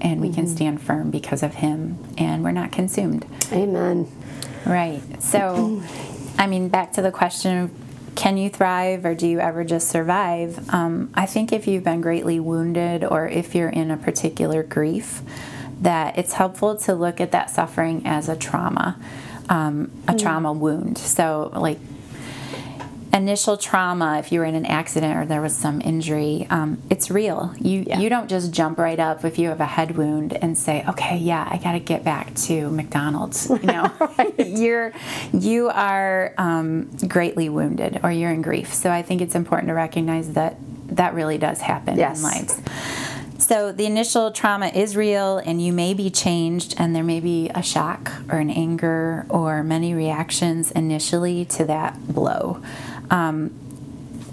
and 0.00 0.20
we 0.20 0.32
can 0.32 0.46
stand 0.46 0.80
firm 0.80 1.10
because 1.10 1.42
of 1.42 1.54
him 1.54 1.98
and 2.16 2.44
we're 2.44 2.52
not 2.52 2.70
consumed. 2.70 3.26
Amen. 3.52 4.10
right. 4.66 5.02
So 5.22 5.82
i 6.38 6.46
mean 6.46 6.68
back 6.68 6.92
to 6.92 7.02
the 7.02 7.10
question 7.10 7.58
of 7.58 7.70
can 8.14 8.36
you 8.36 8.48
thrive 8.50 9.04
or 9.04 9.14
do 9.14 9.26
you 9.26 9.40
ever 9.40 9.64
just 9.64 9.88
survive? 9.88 10.68
Um, 10.72 11.10
i 11.14 11.26
think 11.26 11.52
if 11.52 11.66
you've 11.66 11.84
been 11.84 12.00
greatly 12.00 12.38
wounded 12.38 13.04
or 13.04 13.28
if 13.28 13.54
you're 13.54 13.68
in 13.68 13.90
a 13.90 13.96
particular 13.96 14.62
grief 14.62 15.22
that 15.80 16.18
it's 16.18 16.34
helpful 16.34 16.76
to 16.76 16.94
look 16.94 17.20
at 17.20 17.32
that 17.32 17.50
suffering 17.50 18.02
as 18.04 18.28
a 18.28 18.36
trauma 18.36 19.00
um, 19.48 19.90
a 20.06 20.16
trauma 20.16 20.52
wound. 20.52 20.98
So 20.98 21.50
like 21.54 21.78
initial 23.12 23.56
trauma 23.56 24.18
if 24.18 24.30
you 24.32 24.38
were 24.40 24.44
in 24.44 24.54
an 24.54 24.66
accident 24.66 25.16
or 25.16 25.24
there 25.24 25.40
was 25.40 25.56
some 25.56 25.80
injury 25.80 26.46
um, 26.50 26.80
it's 26.90 27.10
real 27.10 27.54
you 27.58 27.84
Yeah. 27.86 27.98
you 28.00 28.08
don't 28.08 28.28
just 28.28 28.52
jump 28.52 28.78
right 28.78 28.98
up 29.00 29.24
if 29.24 29.38
you 29.38 29.48
have 29.48 29.60
a 29.60 29.66
head 29.66 29.96
wound 29.96 30.32
and 30.34 30.58
say 30.58 30.84
okay 30.88 31.16
yeah 31.16 31.48
i 31.50 31.56
got 31.58 31.72
to 31.72 31.80
get 31.80 32.04
back 32.04 32.34
to 32.34 32.68
mcdonald's 32.70 33.48
you 33.48 33.58
know 33.62 33.90
you're 34.38 34.92
you 35.32 35.68
are 35.70 36.34
um, 36.38 36.84
greatly 37.08 37.48
wounded 37.48 38.00
or 38.02 38.12
you're 38.12 38.30
in 38.32 38.42
grief 38.42 38.74
so 38.74 38.90
i 38.90 39.00
think 39.02 39.22
it's 39.22 39.34
important 39.34 39.68
to 39.68 39.74
recognize 39.74 40.32
that 40.34 40.56
that 40.88 41.14
really 41.14 41.38
does 41.38 41.60
happen 41.60 41.96
Yes. 41.96 42.18
in 42.18 42.22
lives 42.24 42.60
so 43.38 43.72
the 43.72 43.86
initial 43.86 44.30
trauma 44.32 44.66
is 44.66 44.94
real, 44.96 45.38
and 45.38 45.62
you 45.62 45.72
may 45.72 45.94
be 45.94 46.10
changed, 46.10 46.74
and 46.76 46.94
there 46.94 47.04
may 47.04 47.20
be 47.20 47.48
a 47.54 47.62
shock 47.62 48.10
or 48.30 48.38
an 48.38 48.50
anger 48.50 49.24
or 49.30 49.62
many 49.62 49.94
reactions 49.94 50.70
initially 50.72 51.44
to 51.46 51.64
that 51.64 51.96
blow. 52.12 52.60
Um, 53.10 53.54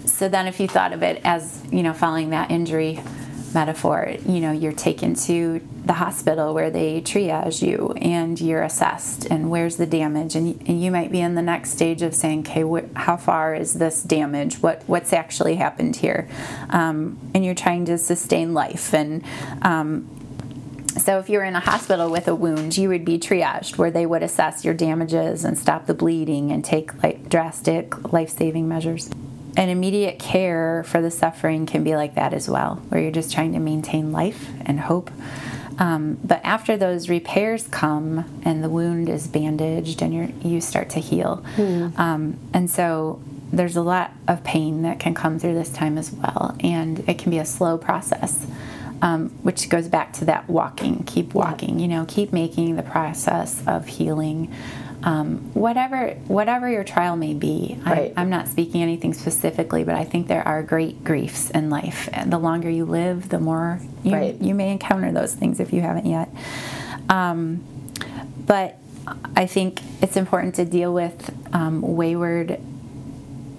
so 0.04 0.28
then, 0.28 0.46
if 0.46 0.60
you 0.60 0.68
thought 0.68 0.92
of 0.92 1.02
it 1.02 1.20
as 1.24 1.62
you 1.70 1.82
know, 1.82 1.92
following 1.92 2.30
that 2.30 2.50
injury 2.50 3.00
metaphor, 3.54 4.14
you 4.26 4.40
know, 4.40 4.52
you're 4.52 4.72
taken 4.72 5.14
to 5.14 5.60
the 5.84 5.94
hospital 5.94 6.52
where 6.52 6.70
they 6.70 7.00
triage 7.00 7.66
you 7.66 7.92
and 8.00 8.40
you're 8.40 8.62
assessed, 8.62 9.26
and 9.26 9.50
where's 9.50 9.76
the 9.76 9.86
damage, 9.86 10.34
and, 10.34 10.60
and 10.68 10.82
you 10.82 10.90
might 10.90 11.10
be 11.10 11.20
in 11.20 11.34
the 11.34 11.42
next 11.42 11.70
stage 11.70 12.02
of 12.02 12.14
saying, 12.14 12.40
okay, 12.40 12.62
wh- 12.62 12.96
how 12.98 13.16
far 13.16 13.54
is 13.54 13.74
this 13.74 14.02
damage? 14.02 14.56
What 14.62 14.82
what's 14.86 15.12
actually 15.12 15.56
happened 15.56 15.96
here? 15.96 16.28
Um, 16.70 17.18
and 17.34 17.44
you're 17.44 17.54
trying 17.54 17.84
to 17.86 17.98
sustain 17.98 18.54
life 18.54 18.94
and. 18.94 19.24
Um, 19.62 20.10
so, 20.98 21.18
if 21.18 21.28
you're 21.28 21.44
in 21.44 21.54
a 21.54 21.60
hospital 21.60 22.10
with 22.10 22.28
a 22.28 22.34
wound, 22.34 22.76
you 22.76 22.88
would 22.88 23.04
be 23.04 23.18
triaged 23.18 23.76
where 23.76 23.90
they 23.90 24.06
would 24.06 24.22
assess 24.22 24.64
your 24.64 24.74
damages 24.74 25.44
and 25.44 25.58
stop 25.58 25.86
the 25.86 25.94
bleeding 25.94 26.50
and 26.50 26.64
take 26.64 27.02
like 27.02 27.28
drastic 27.28 28.12
life 28.12 28.30
saving 28.30 28.68
measures. 28.68 29.10
And 29.56 29.70
immediate 29.70 30.18
care 30.18 30.84
for 30.84 31.00
the 31.00 31.10
suffering 31.10 31.64
can 31.64 31.82
be 31.82 31.96
like 31.96 32.14
that 32.16 32.34
as 32.34 32.48
well, 32.48 32.76
where 32.88 33.00
you're 33.00 33.10
just 33.10 33.32
trying 33.32 33.52
to 33.54 33.58
maintain 33.58 34.12
life 34.12 34.50
and 34.66 34.78
hope. 34.80 35.10
Um, 35.78 36.18
but 36.24 36.40
after 36.44 36.76
those 36.76 37.08
repairs 37.08 37.66
come 37.68 38.40
and 38.44 38.64
the 38.64 38.68
wound 38.68 39.08
is 39.08 39.26
bandaged 39.26 40.02
and 40.02 40.14
you 40.14 40.32
you 40.42 40.60
start 40.60 40.90
to 40.90 41.00
heal. 41.00 41.44
Mm. 41.56 41.98
Um, 41.98 42.38
and 42.52 42.70
so 42.70 43.20
there's 43.52 43.76
a 43.76 43.82
lot 43.82 44.12
of 44.28 44.42
pain 44.44 44.82
that 44.82 44.98
can 44.98 45.14
come 45.14 45.38
through 45.38 45.54
this 45.54 45.70
time 45.70 45.98
as 45.98 46.10
well. 46.10 46.56
And 46.60 47.08
it 47.08 47.18
can 47.18 47.30
be 47.30 47.38
a 47.38 47.44
slow 47.44 47.78
process. 47.78 48.46
Um, 49.02 49.28
which 49.42 49.68
goes 49.68 49.88
back 49.88 50.14
to 50.14 50.24
that 50.24 50.48
walking, 50.48 51.04
keep 51.04 51.34
walking, 51.34 51.80
you 51.80 51.86
know, 51.86 52.06
keep 52.08 52.32
making 52.32 52.76
the 52.76 52.82
process 52.82 53.62
of 53.66 53.86
healing 53.86 54.50
um, 55.06 55.52
whatever 55.54 56.10
whatever 56.26 56.68
your 56.68 56.84
trial 56.84 57.16
may 57.16 57.32
be. 57.32 57.78
Right. 57.86 58.12
I, 58.16 58.22
am 58.22 58.28
not 58.28 58.48
speaking 58.48 58.82
anything 58.82 59.14
specifically, 59.14 59.84
but 59.84 59.94
I 59.94 60.04
think 60.04 60.26
there 60.26 60.46
are 60.46 60.62
great 60.62 61.04
griefs 61.04 61.48
in 61.50 61.70
life, 61.70 62.08
and 62.12 62.32
the 62.32 62.38
longer 62.38 62.68
you 62.68 62.84
live, 62.84 63.28
the 63.28 63.38
more 63.38 63.80
you, 64.02 64.12
right. 64.12 64.40
you 64.40 64.54
may 64.54 64.70
encounter 64.72 65.12
those 65.12 65.32
things 65.32 65.60
if 65.60 65.72
you 65.72 65.80
haven't 65.80 66.06
yet. 66.06 66.28
Um, 67.08 67.64
but 68.46 68.78
I 69.36 69.46
think 69.46 69.80
it's 70.02 70.16
important 70.16 70.56
to 70.56 70.64
deal 70.64 70.92
with 70.92 71.32
um, 71.54 71.82
wayward 71.82 72.60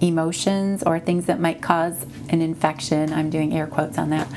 emotions 0.00 0.82
or 0.82 0.98
things 1.00 1.26
that 1.26 1.40
might 1.40 1.60
cause 1.60 2.06
an 2.30 2.40
infection 2.40 3.12
i'm 3.12 3.30
doing 3.30 3.52
air 3.52 3.66
quotes 3.66 3.98
on 3.98 4.10
that 4.10 4.28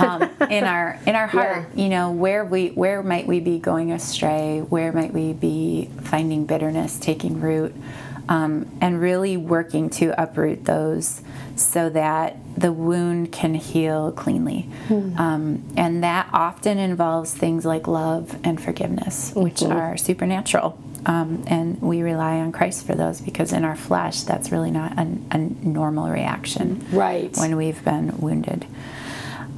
um, 0.00 0.22
in 0.50 0.64
our 0.64 0.98
in 1.06 1.14
our 1.14 1.26
heart 1.26 1.66
yeah. 1.74 1.82
you 1.82 1.88
know 1.88 2.12
where 2.12 2.44
we 2.44 2.68
where 2.68 3.02
might 3.02 3.26
we 3.26 3.40
be 3.40 3.58
going 3.58 3.92
astray 3.92 4.60
where 4.60 4.92
might 4.92 5.12
we 5.12 5.32
be 5.32 5.90
finding 6.02 6.46
bitterness 6.46 6.98
taking 6.98 7.40
root 7.40 7.74
um, 8.28 8.70
and 8.80 9.00
really 9.00 9.36
working 9.36 9.88
to 9.88 10.20
uproot 10.20 10.64
those 10.64 11.22
so 11.56 11.88
that 11.90 12.36
the 12.56 12.72
wound 12.72 13.32
can 13.32 13.54
heal 13.54 14.12
cleanly. 14.12 14.68
Mm. 14.88 15.18
Um, 15.18 15.64
and 15.76 16.02
that 16.02 16.28
often 16.32 16.78
involves 16.78 17.32
things 17.32 17.64
like 17.64 17.86
love 17.86 18.38
and 18.44 18.60
forgiveness, 18.60 19.30
mm-hmm. 19.30 19.42
which 19.42 19.62
are 19.62 19.96
supernatural. 19.96 20.78
Um, 21.06 21.44
and 21.46 21.80
we 21.80 22.02
rely 22.02 22.38
on 22.38 22.52
Christ 22.52 22.86
for 22.86 22.94
those 22.94 23.20
because 23.20 23.52
in 23.52 23.64
our 23.64 23.76
flesh, 23.76 24.22
that's 24.22 24.50
really 24.52 24.70
not 24.70 24.98
a, 24.98 25.18
a 25.30 25.38
normal 25.38 26.10
reaction. 26.10 26.84
Right. 26.92 27.34
When 27.36 27.56
we've 27.56 27.82
been 27.84 28.18
wounded. 28.18 28.66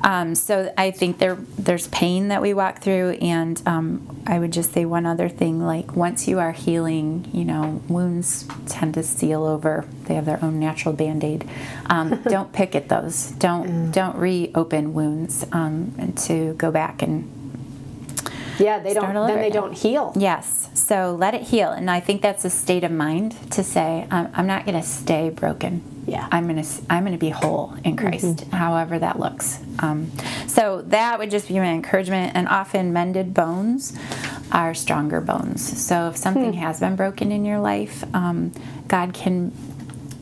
Um, 0.03 0.35
so 0.35 0.73
I 0.79 0.91
think 0.91 1.19
there 1.19 1.37
there's 1.59 1.89
pain 1.89 2.29
that 2.29 2.41
we 2.41 2.55
walk 2.55 2.81
through, 2.81 3.13
and 3.21 3.61
um, 3.67 4.23
I 4.27 4.39
would 4.39 4.53
just 4.53 4.73
say 4.73 4.85
one 4.85 5.07
other 5.07 5.29
thing: 5.29 5.61
like 5.61 5.95
once 5.95 6.27
you 6.27 6.39
are 6.39 6.53
healing, 6.53 7.29
you 7.33 7.45
know, 7.45 7.83
wounds 7.89 8.47
tend 8.67 8.95
to 8.95 9.03
seal 9.03 9.45
over. 9.45 9.85
They 10.05 10.15
have 10.15 10.25
their 10.25 10.43
own 10.43 10.59
natural 10.59 10.95
band 10.95 11.23
aid. 11.25 11.49
Um, 11.87 12.21
don't 12.29 12.53
pick 12.53 12.75
at 12.75 12.89
those. 12.89 13.33
Don't 13.33 13.69
mm. 13.69 13.93
don't 13.93 14.17
reopen 14.17 14.95
wounds 14.95 15.45
um, 15.53 15.95
and 15.99 16.17
to 16.19 16.55
go 16.55 16.71
back 16.71 17.03
and 17.03 17.31
yeah, 18.61 18.79
they 18.79 18.95
don't. 18.95 19.15
Then 19.27 19.41
they 19.41 19.51
don't 19.51 19.73
heal. 19.73 20.13
Yes. 20.17 20.69
So 20.75 21.17
let 21.19 21.35
it 21.35 21.43
heal, 21.43 21.71
and 21.71 21.91
I 21.91 22.01
think 22.01 22.23
that's 22.23 22.45
a 22.45 22.51
state 22.51 22.85
of 22.85 22.93
mind 22.93 23.37
to 23.53 23.65
say, 23.65 24.07
I'm, 24.11 24.31
I'm 24.35 24.47
not 24.47 24.65
going 24.65 24.81
to 24.81 24.87
stay 24.87 25.31
broken. 25.31 25.83
Yeah. 26.07 26.29
I'm 26.31 26.49
going 26.49 26.63
to 26.63 26.69
I'm 26.89 27.05
going 27.05 27.13
to 27.13 27.19
be 27.19 27.31
whole 27.31 27.75
in 27.85 27.97
Christ, 27.97 28.25
mm-hmm. 28.25 28.51
however 28.51 28.99
that 28.99 29.19
looks. 29.19 29.61
Um, 29.79 30.11
so 30.47 30.83
that 30.83 31.19
would 31.19 31.31
just 31.31 31.49
be 31.49 31.55
my 31.55 31.67
encouragement. 31.67 32.33
And 32.35 32.49
often 32.49 32.93
mended 32.93 33.35
bones 33.35 33.97
are 34.53 34.75
stronger 34.75 35.21
bones. 35.21 35.81
So 35.81 36.09
if 36.09 36.17
something 36.17 36.53
hmm. 36.53 36.59
has 36.59 36.81
been 36.81 36.97
broken 36.97 37.31
in 37.31 37.45
your 37.45 37.61
life, 37.61 38.03
um, 38.15 38.53
God 38.89 39.15
can 39.15 39.53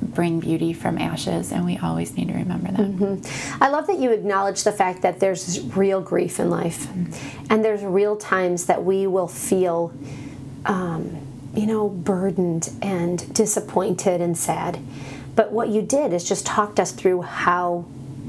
bring 0.00 0.40
beauty 0.40 0.72
from 0.72 0.98
ashes, 0.98 1.52
and 1.52 1.64
we 1.64 1.78
always 1.78 2.16
need 2.16 2.28
to 2.28 2.34
remember 2.34 2.68
that. 2.68 2.80
Mm-hmm. 2.80 3.62
I 3.62 3.68
love 3.68 3.86
that 3.86 3.98
you 3.98 4.10
acknowledge 4.12 4.64
the 4.64 4.72
fact 4.72 5.02
that 5.02 5.20
there's 5.20 5.60
real 5.76 6.00
grief 6.00 6.40
in 6.40 6.50
life, 6.50 6.86
mm-hmm. 6.86 7.46
and 7.52 7.64
there's 7.64 7.82
real 7.82 8.16
times 8.16 8.66
that 8.66 8.84
we 8.84 9.06
will 9.06 9.28
feel, 9.28 9.92
um, 10.66 11.18
you 11.54 11.66
know, 11.66 11.88
burdened 11.88 12.70
and 12.82 13.32
disappointed 13.34 14.20
and 14.20 14.36
sad. 14.36 14.78
But 15.34 15.52
what 15.52 15.68
you 15.68 15.82
did 15.82 16.12
is 16.12 16.28
just 16.28 16.46
talked 16.46 16.80
us 16.80 16.92
through 16.92 17.22
how 17.22 17.84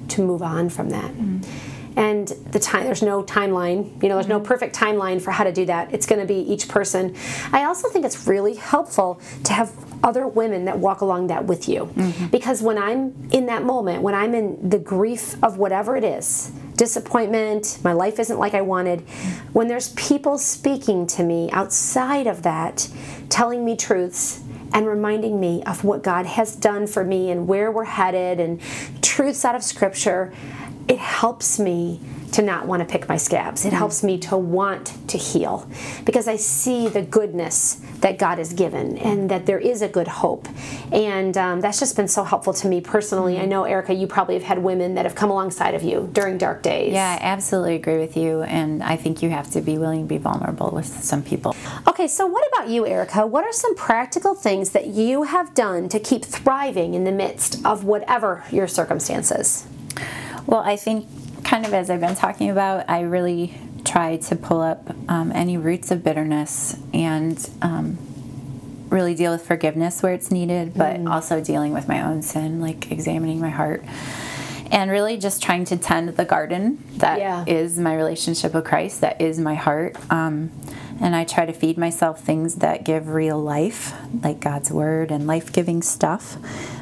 to 0.10 0.22
move 0.24 0.42
on 0.42 0.70
from 0.70 0.90
that. 0.90 1.12
Mm-hmm 1.12 1.70
and 2.00 2.30
the 2.52 2.60
time 2.60 2.86
there's 2.86 3.02
no 3.02 3.24
timeline 3.24 4.02
you 4.02 4.10
know 4.10 4.16
there's 4.16 4.28
no 4.28 4.38
mm-hmm. 4.38 4.48
perfect 4.48 4.76
timeline 4.76 5.22
for 5.22 5.32
how 5.32 5.44
to 5.44 5.52
do 5.52 5.66
that 5.66 5.94
it's 5.94 6.06
going 6.06 6.20
to 6.20 6.26
be 6.26 6.40
each 6.52 6.68
person 6.68 7.16
i 7.52 7.66
also 7.66 7.90
think 7.90 8.06
it's 8.06 8.28
really 8.28 8.56
helpful 8.56 9.20
to 9.44 9.54
have 9.54 9.70
other 10.04 10.28
women 10.28 10.66
that 10.66 10.80
walk 10.80 11.02
along 11.02 11.28
that 11.28 11.46
with 11.46 11.68
you. 11.68 11.86
Mm-hmm. 11.86 12.28
Because 12.28 12.62
when 12.62 12.78
I'm 12.78 13.30
in 13.32 13.46
that 13.48 13.64
moment, 13.64 14.02
when 14.02 14.16
I'm 14.16 14.34
in 14.34 14.70
the 14.70 14.80
grief 14.80 15.42
of 15.44 15.58
whatever 15.58 15.96
it 15.96 16.04
is, 16.04 16.52
disappointment, 16.76 17.80
my 17.84 17.92
life 17.92 18.20
isn't 18.20 18.40
like 18.40 18.54
I 18.54 18.62
wanted, 18.62 19.02
when 19.52 19.68
there's 19.68 19.90
people 19.94 20.38
speaking 20.38 21.06
to 21.08 21.24
me 21.24 21.50
outside 21.52 22.28
of 22.28 22.44
that, 22.44 22.88
telling 23.30 23.66
me 23.66 23.76
truths 23.76 24.42
and 24.74 24.88
reminding 24.88 25.40
me 25.40 25.64
of 25.64 25.84
what 25.84 26.04
God 26.04 26.26
has 26.26 26.56
done 26.56 26.88
for 26.88 27.04
me 27.04 27.32
and 27.32 27.48
where 27.48 27.72
we're 27.72 27.84
headed 27.84 28.40
and 28.40 28.62
truths 29.02 29.44
out 29.44 29.56
of 29.56 29.64
Scripture, 29.64 30.34
it 30.88 31.00
helps 31.00 31.60
me 31.60 32.00
to 32.32 32.42
not 32.42 32.66
want 32.66 32.82
to 32.82 32.86
pick 32.86 33.08
my 33.08 33.18
scabs. 33.18 33.66
It 33.66 33.70
mm-hmm. 33.70 33.78
helps 33.78 34.04
me 34.04 34.18
to 34.20 34.38
want 34.38 34.94
to 35.10 35.18
heal 35.18 35.70
because 36.06 36.28
I 36.28 36.36
see 36.36 36.88
the 36.88 37.02
goodness 37.02 37.82
that 38.00 38.18
God 38.18 38.38
has 38.38 38.54
given 38.54 38.98
and 38.98 39.30
that 39.30 39.46
there 39.46 39.60
is 39.60 39.82
a 39.82 39.88
good 39.88 40.08
hope. 40.08 40.48
And 40.92 41.38
um, 41.38 41.62
that's 41.62 41.80
just 41.80 41.96
been 41.96 42.08
so 42.08 42.24
helpful 42.24 42.54
to 42.54 42.68
me 42.68 42.82
personally. 42.82 43.36
Mm-hmm. 43.36 43.44
I 43.44 43.46
know, 43.46 43.64
Erica, 43.64 43.94
you 43.94 44.08
probably 44.08 44.36
have 44.36 44.44
had 44.44 44.60
women 44.60 44.96
that 44.96 45.06
have 45.06 45.16
come 45.16 45.30
alongside 45.30 45.74
of 45.74 45.84
you 45.84 46.10
during 46.14 46.38
dark 46.38 46.62
days. 46.62 46.94
Yeah, 46.94 47.18
I 47.20 47.24
absolutely 47.24 47.76
agree 47.76 47.98
with 47.98 48.16
you. 48.16 48.44
And 48.44 48.84
I 48.84 48.96
think 48.96 49.22
you 49.22 49.30
have 49.30 49.50
to 49.52 49.62
be 49.62 49.78
willing 49.78 50.04
to 50.04 50.08
be 50.08 50.18
vulnerable 50.18 50.72
with 50.72 50.86
some 50.86 51.24
people. 51.24 51.56
Okay, 51.88 52.08
so 52.08 52.26
what 52.26 52.48
about 52.54 52.70
you, 52.70 52.86
Erica? 52.86 53.26
What 53.26 53.44
are 53.44 53.54
some 53.54 53.76
practical 53.76 54.36
things 54.36 54.72
that 54.72 54.88
you 54.88 55.24
have 55.24 55.54
done 55.54 55.90
to 55.90 56.00
keep 56.00 56.24
thriving 56.24 56.94
in 56.94 57.04
the 57.04 57.12
midst 57.12 57.66
of 57.66 57.84
whatever 57.84 58.44
your 58.52 58.68
circumstances? 58.68 59.68
Well, 60.46 60.62
I 60.62 60.76
think 60.76 61.08
kind 61.50 61.66
of 61.66 61.74
as 61.74 61.90
I've 61.90 62.00
been 62.00 62.16
talking 62.16 62.52
about, 62.52 62.88
I 62.88 63.02
really 63.02 63.56
try 63.84 64.18
to 64.18 64.36
pull 64.36 64.62
up 64.62 64.92
um, 65.10 65.32
any 65.32 65.58
roots 65.58 65.90
of 65.90 66.04
bitterness 66.04 66.78
and 66.94 67.50
um, 67.64 67.98
really 68.90 69.16
deal 69.16 69.32
with 69.32 69.48
forgiveness 69.48 70.04
where 70.04 70.14
it's 70.14 70.30
needed, 70.30 70.76
but 70.76 70.98
mm. 70.98 71.10
also 71.10 71.42
dealing 71.42 71.74
with 71.74 71.88
my 71.88 72.06
own 72.06 72.22
sin, 72.22 72.62
like 72.62 72.92
examining 72.92 73.40
my 73.40 73.50
heart. 73.50 73.84
And 74.72 74.92
really 74.92 75.18
just 75.18 75.42
trying 75.42 75.66
to 75.66 75.78
tend 75.78 76.10
the 76.10 76.26
garden 76.26 76.84
that 76.98 77.18
yeah. 77.18 77.44
is 77.48 77.80
my 77.80 77.96
relationship 77.96 78.54
with 78.54 78.66
Christ, 78.66 79.02
that 79.02 79.20
is 79.20 79.40
my 79.40 79.56
heart. 79.56 79.98
Um, 80.12 80.52
and 81.02 81.16
I 81.16 81.24
try 81.24 81.46
to 81.46 81.54
feed 81.54 81.78
myself 81.78 82.22
things 82.22 82.56
that 82.56 82.84
give 82.84 83.10
real 83.10 83.42
life, 83.42 83.94
like 84.24 84.40
God's 84.40 84.72
Word 84.72 85.12
and 85.12 85.28
life 85.28 85.52
giving 85.52 85.82
stuff. 85.82 86.38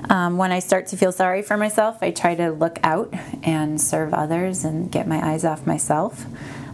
Um, 0.10 0.38
when 0.38 0.52
I 0.52 0.60
start 0.60 0.88
to 0.88 0.98
feel 0.98 1.12
sorry 1.12 1.42
for 1.42 1.58
myself, 1.58 1.98
I 2.02 2.12
try 2.12 2.36
to 2.36 2.50
look 2.52 2.80
out 2.84 3.14
and 3.44 3.80
serve 3.80 4.14
others 4.14 4.64
and 4.64 4.92
get 4.92 5.08
my 5.08 5.26
eyes 5.26 5.46
off 5.46 5.68
myself. 5.68 6.26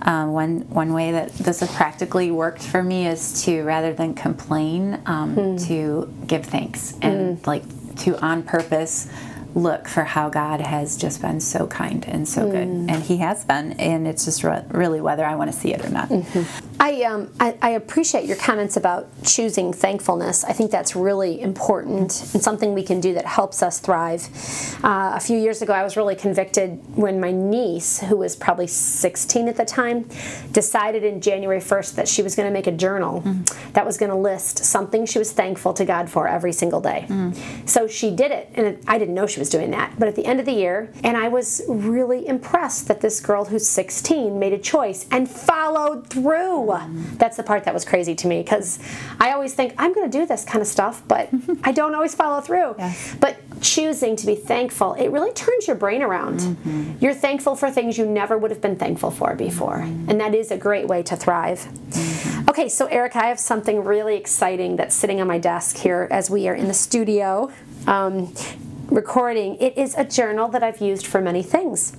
Um, 0.02 0.34
one 0.34 0.68
one 0.70 0.94
way 0.94 1.12
that 1.12 1.32
this 1.34 1.62
has 1.62 1.74
practically 1.74 2.30
worked 2.30 2.62
for 2.62 2.84
me 2.84 3.08
is 3.08 3.44
to 3.46 3.64
rather 3.64 3.94
than 3.94 4.14
complain, 4.14 5.02
um, 5.06 5.36
mm. 5.36 5.68
to 5.68 6.14
give 6.28 6.46
thanks 6.46 6.94
and 7.02 7.38
mm. 7.38 7.48
like 7.48 7.64
to 8.00 8.20
on 8.20 8.44
purpose 8.44 9.08
look 9.56 9.88
for 9.88 10.04
how 10.04 10.30
God 10.30 10.62
has 10.62 10.98
just 10.98 11.22
been 11.22 11.40
so 11.40 11.68
kind 11.68 12.04
and 12.08 12.28
so 12.28 12.48
mm. 12.48 12.52
good, 12.52 12.68
and 12.68 13.04
He 13.04 13.18
has 13.18 13.46
been, 13.46 13.74
and 13.74 14.08
it's 14.08 14.26
just 14.26 14.44
re- 14.44 14.66
really 14.70 15.00
whether 15.00 15.24
I 15.24 15.36
want 15.36 15.54
to 15.54 15.58
see 15.58 15.74
it 15.74 15.86
or 15.86 15.90
not. 15.90 16.10
Mm-hmm. 16.10 16.73
I, 16.84 17.04
um, 17.04 17.32
I, 17.40 17.58
I 17.62 17.70
appreciate 17.70 18.26
your 18.26 18.36
comments 18.36 18.76
about 18.76 19.08
choosing 19.24 19.72
thankfulness. 19.72 20.44
I 20.44 20.52
think 20.52 20.70
that's 20.70 20.98
really 20.98 21.40
important 21.40 22.34
and 22.34 22.44
something 22.44 22.74
we 22.74 22.84
can 22.84 23.00
do 23.00 23.14
that 23.14 23.26
helps 23.26 23.64
us 23.64 23.80
thrive. 23.80 24.28
Uh, 24.84 25.14
a 25.16 25.20
few 25.22 25.38
years 25.38 25.62
ago, 25.62 25.72
I 25.72 25.82
was 25.82 25.96
really 25.96 26.18
convicted 26.18 26.82
when 26.98 27.22
my 27.22 27.32
niece, 27.32 28.02
who 28.02 28.18
was 28.18 28.36
probably 28.36 28.68
16 28.68 29.48
at 29.48 29.56
the 29.56 29.64
time, 29.64 30.10
decided 30.52 31.06
in 31.06 31.22
January 31.22 31.62
1st 31.62 31.96
that 31.96 32.10
she 32.10 32.22
was 32.22 32.36
going 32.36 32.50
to 32.50 32.54
make 32.54 32.68
a 32.68 32.72
journal 32.74 33.22
mm-hmm. 33.22 33.72
that 33.72 33.86
was 33.86 33.98
going 33.98 34.12
to 34.12 34.18
list 34.18 34.66
something 34.66 35.06
she 35.06 35.20
was 35.20 35.32
thankful 35.32 35.74
to 35.76 35.86
God 35.86 36.10
for 36.10 36.28
every 36.28 36.52
single 36.52 36.82
day. 36.82 37.06
Mm-hmm. 37.08 37.66
So 37.66 37.88
she 37.88 38.14
did 38.14 38.32
it, 38.32 38.52
and 38.56 38.78
I 38.90 38.98
didn't 38.98 39.16
know 39.16 39.26
she 39.26 39.40
was 39.40 39.50
doing 39.50 39.72
that. 39.72 39.98
But 39.98 40.10
at 40.10 40.18
the 40.18 40.26
end 40.26 40.42
of 40.42 40.46
the 40.46 40.52
year, 40.52 40.92
and 41.02 41.16
I 41.16 41.30
was 41.30 41.62
really 41.70 42.28
impressed 42.28 42.90
that 42.90 43.00
this 43.00 43.22
girl 43.22 43.46
who's 43.46 43.66
16 43.70 44.38
made 44.38 44.52
a 44.52 44.60
choice 44.60 45.08
and 45.10 45.32
followed 45.32 46.08
through. 46.08 46.73
That's 47.18 47.38
the 47.38 47.44
part 47.44 47.64
that 47.66 47.74
was 47.74 47.86
crazy 47.86 48.16
to 48.16 48.28
me 48.28 48.42
because 48.42 48.80
I 49.20 49.32
always 49.32 49.54
think 49.54 49.74
I'm 49.78 49.94
going 49.94 50.10
to 50.10 50.18
do 50.18 50.26
this 50.26 50.46
kind 50.46 50.62
of 50.62 50.68
stuff, 50.68 51.02
but 51.08 51.30
I 51.64 51.72
don't 51.72 51.96
always 51.96 52.16
follow 52.16 52.42
through. 52.42 52.76
Yes. 52.78 53.16
But 53.20 53.38
choosing 53.62 54.16
to 54.18 54.26
be 54.26 54.36
thankful, 54.36 54.94
it 54.96 55.10
really 55.10 55.34
turns 55.34 55.68
your 55.68 55.76
brain 55.76 56.02
around. 56.02 56.40
Mm-hmm. 56.42 56.94
You're 57.00 57.14
thankful 57.14 57.56
for 57.56 57.72
things 57.72 57.98
you 57.98 58.06
never 58.06 58.38
would 58.38 58.52
have 58.52 58.62
been 58.62 58.76
thankful 58.76 59.12
for 59.12 59.36
before, 59.36 59.80
mm-hmm. 59.80 60.10
and 60.10 60.20
that 60.20 60.36
is 60.36 60.52
a 60.52 60.58
great 60.58 60.88
way 60.88 61.04
to 61.04 61.16
thrive. 61.16 61.60
Mm-hmm. 61.60 62.50
Okay, 62.50 62.70
so 62.70 62.86
Eric, 62.88 63.16
I 63.16 63.28
have 63.28 63.40
something 63.40 63.84
really 63.84 64.16
exciting 64.16 64.76
that's 64.76 64.96
sitting 64.96 65.22
on 65.22 65.28
my 65.28 65.40
desk 65.40 65.78
here 65.78 66.08
as 66.12 66.30
we 66.30 66.48
are 66.48 66.54
in 66.54 66.68
the 66.68 66.74
studio 66.74 67.52
um, 67.88 68.34
recording. 68.88 69.56
It 69.58 69.78
is 69.78 69.96
a 69.96 70.04
journal 70.04 70.50
that 70.50 70.64
I've 70.64 70.82
used 70.82 71.08
for 71.08 71.22
many 71.22 71.42
things. 71.42 71.96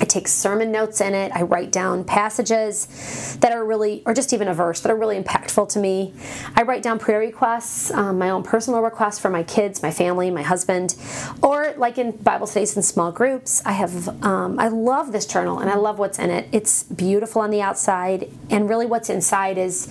I 0.00 0.04
take 0.04 0.28
sermon 0.28 0.70
notes 0.70 1.00
in 1.00 1.14
it. 1.14 1.32
I 1.34 1.42
write 1.42 1.72
down 1.72 2.04
passages 2.04 3.36
that 3.40 3.52
are 3.52 3.64
really, 3.64 4.02
or 4.04 4.14
just 4.14 4.32
even 4.32 4.48
a 4.48 4.54
verse 4.54 4.80
that 4.80 4.90
are 4.90 4.96
really 4.96 5.20
impactful 5.20 5.68
to 5.70 5.78
me. 5.78 6.12
I 6.54 6.62
write 6.62 6.82
down 6.82 6.98
prayer 6.98 7.18
requests, 7.18 7.90
um, 7.90 8.18
my 8.18 8.30
own 8.30 8.42
personal 8.42 8.80
requests 8.82 9.18
for 9.18 9.30
my 9.30 9.42
kids, 9.42 9.82
my 9.82 9.90
family, 9.90 10.30
my 10.30 10.42
husband, 10.42 10.94
or 11.42 11.74
like 11.76 11.98
in 11.98 12.12
Bible 12.12 12.46
studies 12.46 12.76
in 12.76 12.82
small 12.82 13.10
groups. 13.12 13.62
I 13.64 13.72
have, 13.72 14.22
um, 14.24 14.58
I 14.58 14.68
love 14.68 15.12
this 15.12 15.26
journal 15.26 15.58
and 15.58 15.70
I 15.70 15.76
love 15.76 15.98
what's 15.98 16.18
in 16.18 16.30
it. 16.30 16.48
It's 16.52 16.82
beautiful 16.84 17.42
on 17.42 17.50
the 17.50 17.62
outside, 17.62 18.30
and 18.50 18.68
really 18.68 18.86
what's 18.86 19.10
inside 19.10 19.58
is 19.58 19.88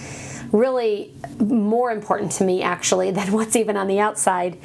really 0.51 1.13
more 1.39 1.91
important 1.91 2.31
to 2.31 2.43
me 2.43 2.61
actually 2.61 3.11
than 3.11 3.31
what's 3.31 3.55
even 3.55 3.77
on 3.77 3.87
the 3.87 3.99
outside. 3.99 4.57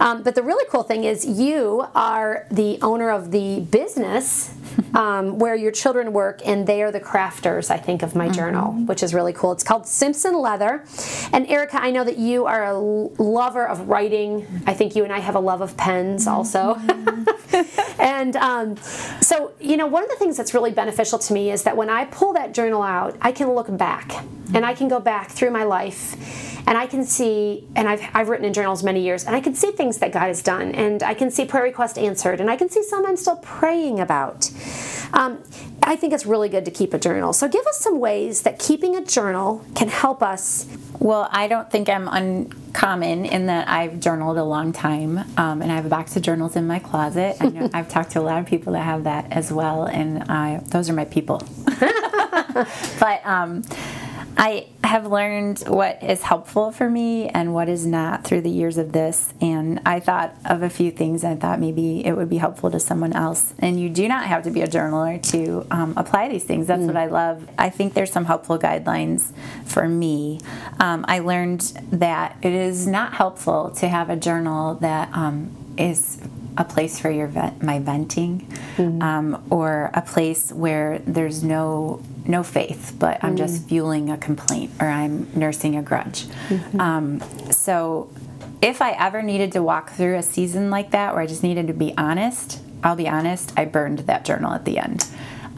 Um, 0.00 0.22
but 0.22 0.34
the 0.34 0.42
really 0.42 0.64
cool 0.70 0.82
thing 0.82 1.04
is 1.04 1.24
you 1.24 1.86
are 1.94 2.46
the 2.50 2.78
owner 2.82 3.10
of 3.10 3.30
the 3.30 3.60
business 3.60 4.54
um, 4.94 5.38
where 5.38 5.54
your 5.54 5.72
children 5.72 6.12
work, 6.12 6.40
and 6.44 6.66
they 6.66 6.82
are 6.82 6.90
the 6.90 7.00
crafters, 7.00 7.70
I 7.70 7.76
think, 7.76 8.02
of 8.02 8.14
my 8.14 8.26
mm-hmm. 8.26 8.34
journal, 8.34 8.72
which 8.72 9.02
is 9.02 9.14
really 9.14 9.32
cool. 9.32 9.52
It's 9.52 9.64
called 9.64 9.86
Simpson 9.86 10.38
Leather. 10.40 10.84
And 11.32 11.46
Erica, 11.48 11.80
I 11.80 11.90
know 11.90 12.04
that 12.04 12.18
you 12.18 12.46
are 12.46 12.64
a 12.64 12.78
lover 12.78 13.66
of 13.66 13.88
writing. 13.88 14.46
I 14.66 14.74
think 14.74 14.96
you 14.96 15.04
and 15.04 15.12
I 15.12 15.18
have 15.18 15.34
a 15.34 15.40
love 15.40 15.60
of 15.60 15.76
pens 15.76 16.26
also. 16.26 16.74
Mm-hmm. 16.74 18.00
and 18.00 18.36
um, 18.36 18.76
so, 19.20 19.52
you 19.60 19.76
know, 19.76 19.86
one 19.86 20.02
of 20.02 20.10
the 20.10 20.16
things 20.16 20.36
that's 20.36 20.54
really 20.54 20.70
beneficial 20.70 21.18
to 21.18 21.32
me 21.32 21.50
is 21.50 21.62
that 21.64 21.76
when 21.76 21.90
I 21.90 22.04
pull 22.06 22.32
that 22.34 22.54
journal 22.54 22.82
out, 22.82 23.16
I 23.20 23.32
can 23.32 23.52
look 23.52 23.74
back 23.76 24.24
and 24.54 24.64
I 24.64 24.74
can 24.74 24.88
go 24.88 25.00
back 25.00 25.30
through 25.30 25.50
my 25.50 25.64
life 25.64 26.56
and 26.68 26.76
I 26.76 26.86
can 26.86 27.02
see, 27.02 27.66
and 27.74 27.88
I've, 27.88 28.02
I've 28.12 28.28
written 28.28 28.44
in 28.44 28.52
journals 28.52 28.84
many 28.84 29.00
years, 29.00 29.24
and 29.24 29.34
I 29.34 29.40
can 29.40 29.54
see 29.54 29.70
things 29.70 29.98
that 29.98 30.12
God 30.12 30.26
has 30.26 30.42
done, 30.42 30.72
and 30.72 31.02
I 31.02 31.14
can 31.14 31.30
see 31.30 31.46
prayer 31.46 31.62
requests 31.62 31.96
answered, 31.96 32.42
and 32.42 32.50
I 32.50 32.56
can 32.56 32.68
see 32.68 32.82
some 32.82 33.06
I'm 33.06 33.16
still 33.16 33.36
praying 33.36 34.00
about. 34.00 34.50
Um, 35.14 35.42
I 35.82 35.96
think 35.96 36.12
it's 36.12 36.26
really 36.26 36.50
good 36.50 36.66
to 36.66 36.70
keep 36.70 36.92
a 36.92 36.98
journal. 36.98 37.32
So, 37.32 37.48
give 37.48 37.66
us 37.66 37.78
some 37.78 38.00
ways 38.00 38.42
that 38.42 38.58
keeping 38.58 38.96
a 38.96 39.02
journal 39.02 39.64
can 39.74 39.88
help 39.88 40.22
us. 40.22 40.66
Well, 40.98 41.30
I 41.32 41.48
don't 41.48 41.70
think 41.70 41.88
I'm 41.88 42.06
uncommon 42.06 43.24
in 43.24 43.46
that 43.46 43.66
I've 43.66 43.98
journaled 43.98 44.36
a 44.36 44.44
long 44.44 44.74
time, 44.74 45.20
um, 45.38 45.62
and 45.62 45.72
I 45.72 45.76
have 45.76 45.86
a 45.86 45.88
box 45.88 46.16
of 46.16 46.22
journals 46.22 46.54
in 46.54 46.66
my 46.66 46.80
closet. 46.80 47.38
I 47.40 47.48
know 47.48 47.70
I've 47.74 47.88
talked 47.88 48.10
to 48.10 48.20
a 48.20 48.20
lot 48.20 48.40
of 48.40 48.46
people 48.46 48.74
that 48.74 48.82
have 48.82 49.04
that 49.04 49.32
as 49.32 49.50
well, 49.50 49.84
and 49.84 50.24
I, 50.24 50.60
those 50.66 50.90
are 50.90 50.94
my 50.94 51.06
people. 51.06 51.42
but 53.00 53.24
um, 53.24 53.62
I 54.38 54.68
have 54.84 55.04
learned 55.04 55.64
what 55.66 56.00
is 56.00 56.22
helpful 56.22 56.70
for 56.70 56.88
me 56.88 57.28
and 57.28 57.52
what 57.52 57.68
is 57.68 57.84
not 57.84 58.22
through 58.22 58.42
the 58.42 58.50
years 58.50 58.78
of 58.78 58.92
this. 58.92 59.34
And 59.40 59.80
I 59.84 59.98
thought 59.98 60.32
of 60.44 60.62
a 60.62 60.70
few 60.70 60.92
things 60.92 61.24
I 61.24 61.34
thought 61.34 61.58
maybe 61.58 62.06
it 62.06 62.12
would 62.12 62.30
be 62.30 62.36
helpful 62.36 62.70
to 62.70 62.78
someone 62.78 63.12
else. 63.12 63.52
And 63.58 63.80
you 63.80 63.90
do 63.90 64.06
not 64.06 64.26
have 64.26 64.44
to 64.44 64.50
be 64.50 64.62
a 64.62 64.68
journaler 64.68 65.20
to 65.32 65.66
um, 65.72 65.92
apply 65.96 66.28
these 66.28 66.44
things. 66.44 66.68
That's 66.68 66.82
mm. 66.82 66.86
what 66.86 66.96
I 66.96 67.06
love. 67.06 67.48
I 67.58 67.68
think 67.68 67.94
there's 67.94 68.12
some 68.12 68.26
helpful 68.26 68.60
guidelines 68.60 69.32
for 69.64 69.88
me. 69.88 70.40
Um, 70.78 71.04
I 71.08 71.18
learned 71.18 71.60
that 71.90 72.36
it 72.40 72.52
is 72.52 72.86
not 72.86 73.14
helpful 73.14 73.72
to 73.72 73.88
have 73.88 74.08
a 74.08 74.16
journal 74.16 74.76
that 74.76 75.12
um, 75.12 75.50
is 75.76 76.22
a 76.58 76.64
place 76.64 76.98
for 76.98 77.08
your 77.08 77.28
vent, 77.28 77.62
my 77.62 77.78
venting, 77.78 78.40
mm-hmm. 78.76 79.00
um, 79.00 79.46
or 79.48 79.90
a 79.94 80.02
place 80.02 80.52
where 80.52 80.98
there's 81.06 81.42
no 81.42 82.02
no 82.26 82.42
faith, 82.42 82.94
but 82.98 83.16
mm-hmm. 83.16 83.26
I'm 83.26 83.36
just 83.36 83.62
mm. 83.62 83.68
fueling 83.68 84.10
a 84.10 84.18
complaint 84.18 84.70
or 84.80 84.86
I'm 84.86 85.30
nursing 85.34 85.76
a 85.76 85.82
grudge. 85.82 86.24
Mm-hmm. 86.48 86.80
Um, 86.80 87.20
so, 87.50 88.10
if 88.60 88.82
I 88.82 88.90
ever 88.90 89.22
needed 89.22 89.52
to 89.52 89.62
walk 89.62 89.92
through 89.92 90.16
a 90.16 90.22
season 90.22 90.68
like 90.68 90.90
that, 90.90 91.14
where 91.14 91.22
I 91.22 91.26
just 91.26 91.42
needed 91.42 91.68
to 91.68 91.72
be 91.72 91.94
honest, 91.96 92.60
I'll 92.82 92.96
be 92.96 93.08
honest. 93.08 93.52
I 93.56 93.64
burned 93.64 94.00
that 94.00 94.24
journal 94.24 94.52
at 94.52 94.64
the 94.64 94.78
end. 94.78 95.06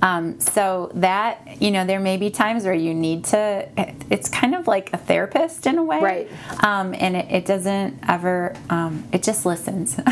Um, 0.03 0.41
so 0.41 0.91
that 0.95 1.61
you 1.61 1.71
know, 1.71 1.85
there 1.85 2.01
may 2.01 2.17
be 2.17 2.31
times 2.31 2.65
where 2.65 2.75
you 2.75 2.95
need 2.95 3.25
to. 3.27 3.69
It's 4.11 4.29
kind 4.29 4.55
of 4.55 4.67
like 4.67 4.93
a 4.93 4.97
therapist 4.97 5.67
in 5.67 5.79
a 5.79 5.85
way, 5.85 6.01
right? 6.01 6.31
Um, 6.65 6.95
and 6.99 7.17
it, 7.17 7.31
it, 7.31 7.47
doesn't 7.47 7.99
ever. 8.09 8.55
Um, 8.71 9.07
it 9.13 9.23
just 9.23 9.45
listens. 9.45 9.95
so 9.97 10.03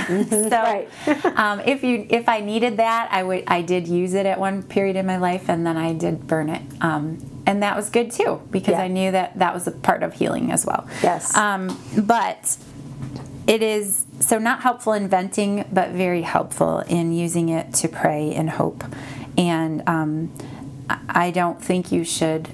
right. 0.51 0.89
Um, 1.39 1.61
if 1.61 1.85
you 1.85 2.07
if 2.11 2.29
I 2.29 2.41
needed 2.41 2.79
that, 2.79 3.09
I 3.13 3.23
would. 3.23 3.45
I 3.47 3.63
did 3.63 3.89
use 3.89 4.15
it 4.15 4.27
at 4.27 4.39
one 4.39 4.63
period 4.63 4.97
in 4.97 5.07
my 5.07 5.17
life, 5.17 5.49
and 5.49 5.67
then 5.67 5.77
I 5.77 5.93
did 5.95 6.27
burn 6.27 6.49
it. 6.51 6.63
Um, 6.81 7.19
and 7.47 7.63
that 7.63 7.77
was 7.77 7.89
good 7.89 8.11
too 8.11 8.43
because 8.51 8.73
yeah. 8.73 8.83
I 8.83 8.89
knew 8.89 9.11
that 9.11 9.39
that 9.39 9.55
was 9.55 9.67
a 9.67 9.71
part 9.71 10.03
of 10.03 10.13
healing 10.13 10.53
as 10.53 10.67
well. 10.67 10.87
Yes. 11.03 11.35
Um, 11.35 11.81
but 11.97 12.59
it 13.47 13.63
is 13.63 14.05
so 14.21 14.39
not 14.39 14.61
helpful 14.61 14.93
in 14.93 15.09
venting, 15.09 15.65
but 15.73 15.91
very 15.91 16.23
helpful 16.23 16.81
in 16.81 17.13
using 17.13 17.49
it 17.49 17.73
to 17.75 17.89
pray 17.89 18.35
and 18.35 18.51
hope 18.51 18.85
and 19.39 19.89
um, 19.89 20.35
I 21.09 21.31
don't 21.31 21.63
think 21.63 21.91
you 21.93 22.05
should 22.05 22.51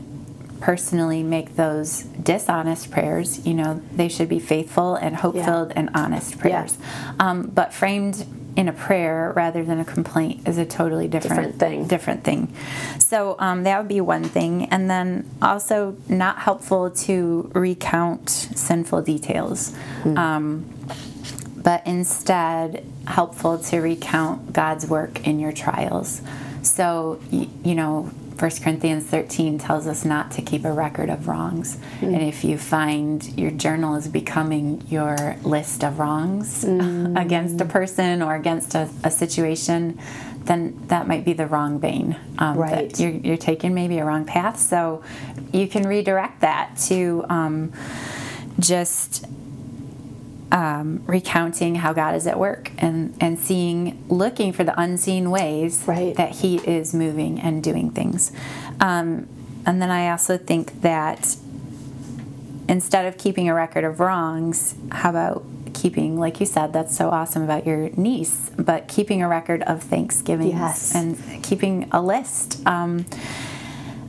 personally 0.61 1.23
make 1.23 1.57
those 1.57 2.03
dishonest 2.03 2.90
prayers. 2.90 3.44
You 3.47 3.55
know, 3.55 3.83
they 3.92 4.09
should 4.09 4.29
be 4.29 4.38
faithful 4.38 4.94
and 4.94 5.16
hope 5.16 5.35
filled 5.35 5.70
yeah. 5.70 5.81
and 5.81 5.90
honest 5.94 6.38
prayers. 6.38 6.79
Yeah. 6.81 7.12
Um, 7.18 7.49
but 7.49 7.75
framed 7.75 8.27
in 8.57 8.68
a 8.68 8.73
prayer 8.73 9.33
rather 9.35 9.64
than 9.64 9.81
a 9.81 9.85
complaint 9.85 10.47
is 10.47 10.59
a 10.59 10.64
totally 10.64 11.09
different, 11.09 11.59
different 11.59 11.59
thing. 11.59 11.87
Different 11.88 12.25
thing. 12.25 12.55
So 12.99 13.37
um, 13.38 13.64
that 13.64 13.79
would 13.79 13.88
be 13.88 14.01
one 14.01 14.25
thing, 14.25 14.66
and 14.66 14.88
then 14.88 15.29
also 15.42 15.97
not 16.09 16.38
helpful 16.38 16.90
to 16.90 17.51
recount 17.55 18.31
sinful 18.31 19.03
details. 19.03 19.73
Mm. 20.03 20.18
Um, 20.18 20.70
but 21.57 21.87
instead, 21.87 22.87
helpful 23.07 23.59
to 23.59 23.81
recount 23.81 24.53
God's 24.53 24.87
work 24.87 25.27
in 25.27 25.40
your 25.40 25.53
trials. 25.53 26.20
So, 26.64 27.20
you 27.31 27.74
know, 27.74 28.11
1 28.38 28.50
Corinthians 28.62 29.05
13 29.05 29.59
tells 29.59 29.87
us 29.87 30.05
not 30.05 30.33
to 30.33 30.42
keep 30.42 30.64
a 30.64 30.72
record 30.72 31.09
of 31.09 31.29
wrongs. 31.29 31.77
Mm. 32.00 32.14
And 32.14 32.22
if 32.22 32.42
you 32.42 32.59
find 32.59 33.24
your 33.38 33.53
journal 33.53 33.94
is 33.94 34.09
becoming 34.09 34.83
your 34.88 35.37
list 35.44 35.85
of 35.85 35.98
wrongs 36.00 36.64
mm. 36.68 37.20
against 37.20 37.61
a 37.61 37.64
person 37.64 38.22
or 38.22 38.35
against 38.35 38.74
a, 38.74 38.88
a, 39.05 39.11
situation, 39.11 40.00
then 40.44 40.77
that 40.88 41.07
might 41.07 41.24
be 41.24 41.33
the 41.33 41.46
wrong 41.46 41.79
vein. 41.79 42.16
Um, 42.38 42.59
right. 42.59 42.98
You're, 42.98 43.11
you're, 43.11 43.37
taking 43.37 43.72
maybe 43.72 43.98
a 43.98 44.05
wrong 44.05 44.24
path. 44.24 44.59
So 44.59 45.05
you 45.53 45.68
can 45.68 45.87
redirect 45.87 46.40
that 46.40 46.77
to 46.88 47.24
um, 47.29 47.72
just 48.59 49.27
um, 50.55 51.03
recounting 51.07 51.75
how 51.75 51.93
God 51.93 52.14
is 52.14 52.29
at 52.29 52.38
work 52.38 52.71
and, 52.79 53.14
and 53.21 53.38
seeing, 53.40 54.03
looking 54.09 54.53
for 54.53 54.62
the 54.62 54.81
unseen 54.81 55.33
ways 55.33 55.83
right. 55.87 56.17
that 56.17 56.31
He 56.37 56.59
is 56.59 56.95
moving 56.95 57.40
and 57.40 57.62
doing 57.62 57.90
things. 57.90 58.31
Um, 58.81 59.27
and 59.67 59.83
then 59.83 59.90
I 59.90 60.11
also 60.11 60.38
think 60.38 60.83
that 60.83 61.37
instead 62.69 63.05
of 63.07 63.19
keeping 63.19 63.49
a 63.49 63.55
record 63.55 63.83
of 63.83 63.99
wrongs, 63.99 64.77
how 64.93 65.11
about 65.11 65.45
keeping, 65.75 66.21
like 66.21 66.38
you 66.38 66.47
said, 66.47 66.73
that's 66.73 66.97
so 66.97 67.11
awesome 67.11 67.43
about 67.43 67.67
your 67.67 67.90
niece, 67.97 68.53
but 68.57 68.87
keeping 68.87 69.23
a 69.23 69.29
record 69.29 69.62
of 69.64 69.83
Thanksgiving 69.83 70.51
yes. 70.51 70.95
and 70.95 71.43
keeping 71.43 71.88
a 71.90 72.01
list. 72.01 72.64
Um, 72.64 73.07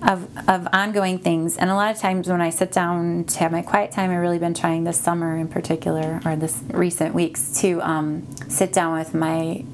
of, 0.06 0.30
of 0.48 0.68
ongoing 0.72 1.18
things. 1.18 1.58
And 1.58 1.70
a 1.70 1.76
lot 1.76 1.94
of 1.94 2.00
times 2.00 2.28
when 2.30 2.42
I 2.42 2.50
sit 2.50 2.72
down 2.72 3.26
to 3.26 3.40
have 3.40 3.52
my 3.52 3.62
quiet 3.62 3.92
time, 3.92 4.12
I've 4.12 4.20
really 4.20 4.40
been 4.40 4.54
trying 4.54 4.84
this 4.84 5.00
summer 5.00 5.36
in 5.36 5.48
particular, 5.48 6.22
or 6.26 6.36
this 6.36 6.62
recent 6.70 7.16
weeks, 7.16 7.60
to 7.62 7.82
um, 7.82 8.28
sit 8.48 8.72
down 8.72 8.98
with 8.98 9.14
my 9.14 9.66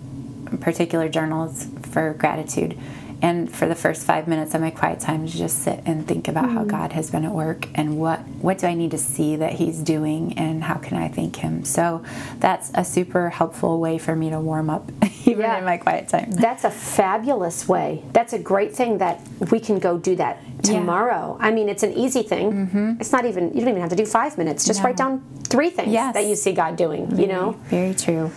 particular 0.60 1.10
journals 1.10 1.68
for 1.92 2.14
gratitude 2.14 2.78
and 3.22 3.54
for 3.54 3.68
the 3.68 3.76
first 3.76 4.04
five 4.04 4.28
minutes 4.28 4.54
of 4.56 4.62
my 4.62 4.72
quiet 4.72 5.00
time 5.00 5.28
to 5.28 5.38
just 5.38 5.60
sit 5.60 5.82
and 5.86 6.08
think 6.08 6.28
about 6.28 6.46
mm-hmm. 6.46 6.58
how 6.58 6.64
God 6.64 6.94
has 6.94 7.12
been 7.12 7.26
at 7.26 7.32
work 7.32 7.68
and 7.76 7.98
what 8.00 8.20
what 8.42 8.58
do 8.58 8.68
I 8.68 8.74
need 8.74 8.92
to 8.92 8.98
see 8.98 9.36
that 9.36 9.54
He's 9.54 9.80
doing 9.80 10.38
and 10.38 10.64
how 10.64 10.76
can 10.76 10.98
I 10.98 11.08
thank 11.08 11.36
Him. 11.38 11.64
So 11.64 12.04
that's 12.40 12.72
a 12.74 12.84
super 12.84 13.30
helpful 13.30 13.80
way 13.80 13.98
for 13.98 14.16
me 14.16 14.30
to 14.30 14.40
warm 14.40 14.70
up 14.70 14.92
even 15.26 15.42
yeah. 15.42 15.60
in 15.60 15.66
my 15.66 15.78
quiet 15.78 16.08
time. 16.08 16.32
That's 16.32 16.64
a 16.64 16.72
fabulous 16.72 17.68
way. 17.68 18.04
That's 18.14 18.34
a 18.34 18.40
great 18.40 18.76
thing 18.76 18.98
that 18.98 19.22
we 19.52 19.60
can 19.60 19.80
go 19.80 19.98
do 19.98 20.16
that 20.16 20.40
tomorrow. 20.64 21.38
Yeah. 21.40 21.48
I 21.48 21.52
mean, 21.52 21.70
it's 21.70 21.84
an 21.84 21.94
easy 21.94 22.24
thing. 22.24 22.68
Mm-hmm. 22.68 23.02
It's 23.02 23.12
not 23.12 23.26
even 23.26 23.50
you 23.54 23.62
don't 23.62 23.70
even 23.70 23.82
have 23.82 23.90
to 23.92 23.96
do 23.96 24.06
five 24.06 24.38
minutes. 24.38 24.66
Just 24.66 24.80
no. 24.80 24.86
write 24.86 24.98
down 24.98 25.24
three 25.44 25.70
things 25.70 25.92
yes. 25.92 26.14
that 26.14 26.26
you 26.26 26.36
see 26.36 26.54
God 26.54 26.76
doing. 26.76 27.08
Very, 27.08 27.22
you 27.24 27.28
know, 27.28 27.52
very 27.70 27.94
true. 27.94 28.32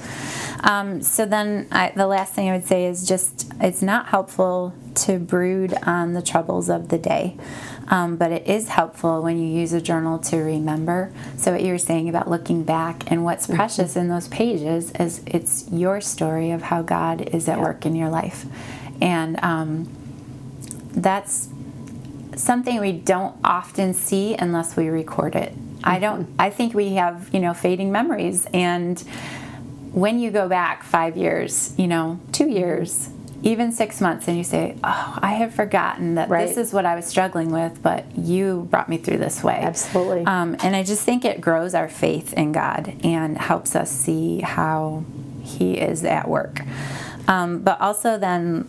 Um, 0.64 1.03
so 1.03 1.27
then 1.27 1.68
I, 1.70 1.92
the 1.94 2.07
last 2.07 2.33
thing 2.33 2.48
I 2.48 2.53
would 2.55 2.66
say 2.66 2.87
is 2.87 3.07
just 3.07 3.53
it's 3.61 3.83
not 3.83 4.07
helpful 4.07 4.74
to 4.94 5.18
brood 5.18 5.74
on 5.83 6.14
the 6.14 6.22
troubles 6.22 6.70
of 6.70 6.88
the 6.88 6.98
day. 6.98 7.37
Um, 7.88 8.16
but 8.16 8.33
it 8.33 8.46
is 8.46 8.68
helpful 8.68 9.22
when 9.22 9.38
you 9.38 9.46
use 9.46 9.74
a 9.74 9.81
journal 9.81 10.18
to 10.20 10.38
remember. 10.38 11.12
So, 11.37 11.53
what 11.53 11.62
you 11.62 11.70
were 11.70 11.79
saying 11.79 12.09
about 12.09 12.31
looking 12.31 12.64
back 12.64 13.11
and 13.11 13.24
what's 13.24 13.46
mm-hmm. 13.46 13.57
precious 13.57 13.94
in 13.94 14.09
those 14.09 14.27
pages 14.29 14.90
is 14.92 15.22
it's 15.27 15.70
your 15.70 16.00
story 16.00 16.50
of 16.50 16.62
how 16.62 16.81
God 16.81 17.20
is 17.35 17.46
at 17.46 17.59
yeah. 17.59 17.62
work 17.62 17.85
in 17.85 17.94
your 17.94 18.09
life. 18.09 18.46
And 19.03 19.38
um, 19.44 19.90
that's 20.92 21.48
something 22.37 22.81
we 22.81 22.92
don't 22.92 23.37
often 23.44 23.92
see 23.92 24.35
unless 24.35 24.77
we 24.77 24.88
record 24.88 25.37
it. 25.37 25.53
Mm-hmm. 25.53 25.81
I 25.85 25.98
don't, 25.98 26.35
I 26.38 26.48
think 26.48 26.72
we 26.72 26.94
have, 26.94 27.29
you 27.35 27.40
know, 27.40 27.53
fading 27.53 27.92
memories. 27.92 28.46
And 28.55 29.05
when 29.94 30.18
you 30.18 30.30
go 30.30 30.48
back 30.48 30.83
five 30.83 31.16
years, 31.16 31.72
you 31.78 31.87
know, 31.87 32.18
two 32.33 32.48
years, 32.48 33.09
even 33.42 33.70
six 33.72 34.00
months 34.00 34.26
and 34.26 34.37
you 34.37 34.42
say, 34.42 34.74
Oh, 34.83 35.18
I 35.22 35.33
have 35.35 35.54
forgotten 35.54 36.14
that 36.16 36.28
Right. 36.28 36.46
this 36.48 36.57
is 36.57 36.72
what 36.72 36.85
I 36.85 36.96
was 36.96 37.07
struggling 37.07 37.50
with, 37.50 37.83
but 37.83 38.04
you 38.16 38.66
brought 38.70 38.88
me 38.88 38.96
through 38.96 39.18
this 39.18 39.44
way. 39.44 39.61
Absolutely. 39.62 40.24
Um, 40.26 40.57
and 40.62 40.74
I 40.74 40.83
just 40.83 41.02
think 41.04 41.24
it 41.24 41.40
grows 41.40 41.74
our 41.74 41.88
faith 41.88 42.33
in 42.33 42.52
God 42.52 42.94
and 43.04 43.38
helps 43.38 43.76
us 43.76 43.90
see 43.90 44.40
how 44.40 45.04
He 45.42 45.74
is 45.74 46.04
at 46.04 46.26
work. 46.28 46.62
Um, 47.28 47.61
but 47.61 47.80
also, 47.80 48.18
then, 48.18 48.66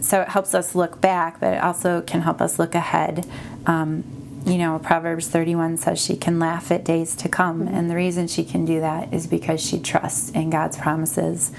so 0.00 0.20
it 0.20 0.28
helps 0.28 0.54
us 0.54 0.74
look 0.74 1.00
back, 1.00 1.40
but 1.40 1.54
it 1.54 1.62
also 1.62 2.02
can 2.02 2.20
help 2.20 2.40
us 2.40 2.58
look 2.58 2.74
ahead. 2.74 3.26
Um, 3.66 4.04
you 4.48 4.58
know, 4.58 4.78
Proverbs 4.78 5.28
31 5.28 5.76
says 5.76 6.00
she 6.00 6.16
can 6.16 6.38
laugh 6.38 6.70
at 6.70 6.84
days 6.84 7.14
to 7.16 7.28
come. 7.28 7.68
And 7.68 7.90
the 7.90 7.94
reason 7.94 8.26
she 8.26 8.44
can 8.44 8.64
do 8.64 8.80
that 8.80 9.12
is 9.12 9.26
because 9.26 9.60
she 9.60 9.78
trusts 9.78 10.30
in 10.30 10.50
God's 10.50 10.76
promises. 10.76 11.52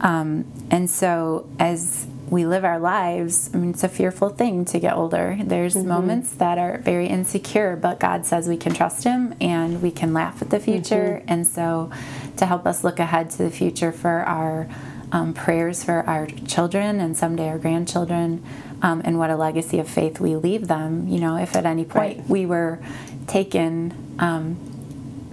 Um, 0.00 0.50
and 0.70 0.88
so, 0.88 1.48
as 1.58 2.06
we 2.30 2.46
live 2.46 2.64
our 2.64 2.78
lives, 2.78 3.50
I 3.52 3.58
mean, 3.58 3.70
it's 3.70 3.82
a 3.82 3.88
fearful 3.88 4.30
thing 4.30 4.64
to 4.66 4.78
get 4.78 4.94
older. 4.94 5.36
There's 5.42 5.76
moments 5.76 6.30
that 6.34 6.58
are 6.58 6.78
very 6.78 7.08
insecure, 7.08 7.76
but 7.76 7.98
God 8.00 8.24
says 8.24 8.48
we 8.48 8.56
can 8.56 8.72
trust 8.72 9.04
Him 9.04 9.34
and 9.40 9.82
we 9.82 9.90
can 9.90 10.14
laugh 10.14 10.40
at 10.40 10.50
the 10.50 10.60
future. 10.60 11.22
And 11.26 11.46
so, 11.46 11.90
to 12.36 12.46
help 12.46 12.66
us 12.66 12.82
look 12.82 12.98
ahead 12.98 13.30
to 13.32 13.38
the 13.38 13.50
future 13.50 13.92
for 13.92 14.22
our 14.22 14.68
um, 15.12 15.34
prayers 15.34 15.82
for 15.84 16.04
our 16.08 16.26
children 16.26 17.00
and 17.00 17.16
someday 17.16 17.48
our 17.48 17.58
grandchildren, 17.58 18.42
um, 18.82 19.02
and 19.04 19.18
what 19.18 19.30
a 19.30 19.36
legacy 19.36 19.78
of 19.78 19.88
faith 19.88 20.20
we 20.20 20.36
leave 20.36 20.68
them. 20.68 21.08
You 21.08 21.20
know, 21.20 21.36
if 21.36 21.56
at 21.56 21.66
any 21.66 21.84
point 21.84 22.18
Right. 22.18 22.28
we 22.28 22.46
were 22.46 22.78
taken, 23.26 23.92
um, 24.18 24.56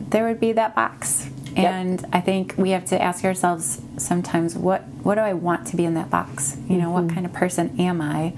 there 0.09 0.25
would 0.27 0.39
be 0.39 0.51
that 0.53 0.75
box. 0.75 1.29
Yep. 1.55 1.65
And 1.73 2.05
I 2.13 2.21
think 2.21 2.53
we 2.57 2.69
have 2.71 2.85
to 2.85 3.01
ask 3.01 3.23
ourselves 3.25 3.81
sometimes, 3.97 4.55
what 4.55 4.83
what 5.03 5.15
do 5.15 5.21
I 5.21 5.33
want 5.33 5.65
to 5.67 5.75
be 5.75 5.85
in 5.85 5.93
that 5.95 6.09
box? 6.09 6.57
You 6.67 6.77
know, 6.77 6.89
Mm-hmm. 6.91 7.05
what 7.07 7.13
kind 7.13 7.25
of 7.25 7.33
person 7.33 7.79
am 7.79 8.01
I? 8.01 8.33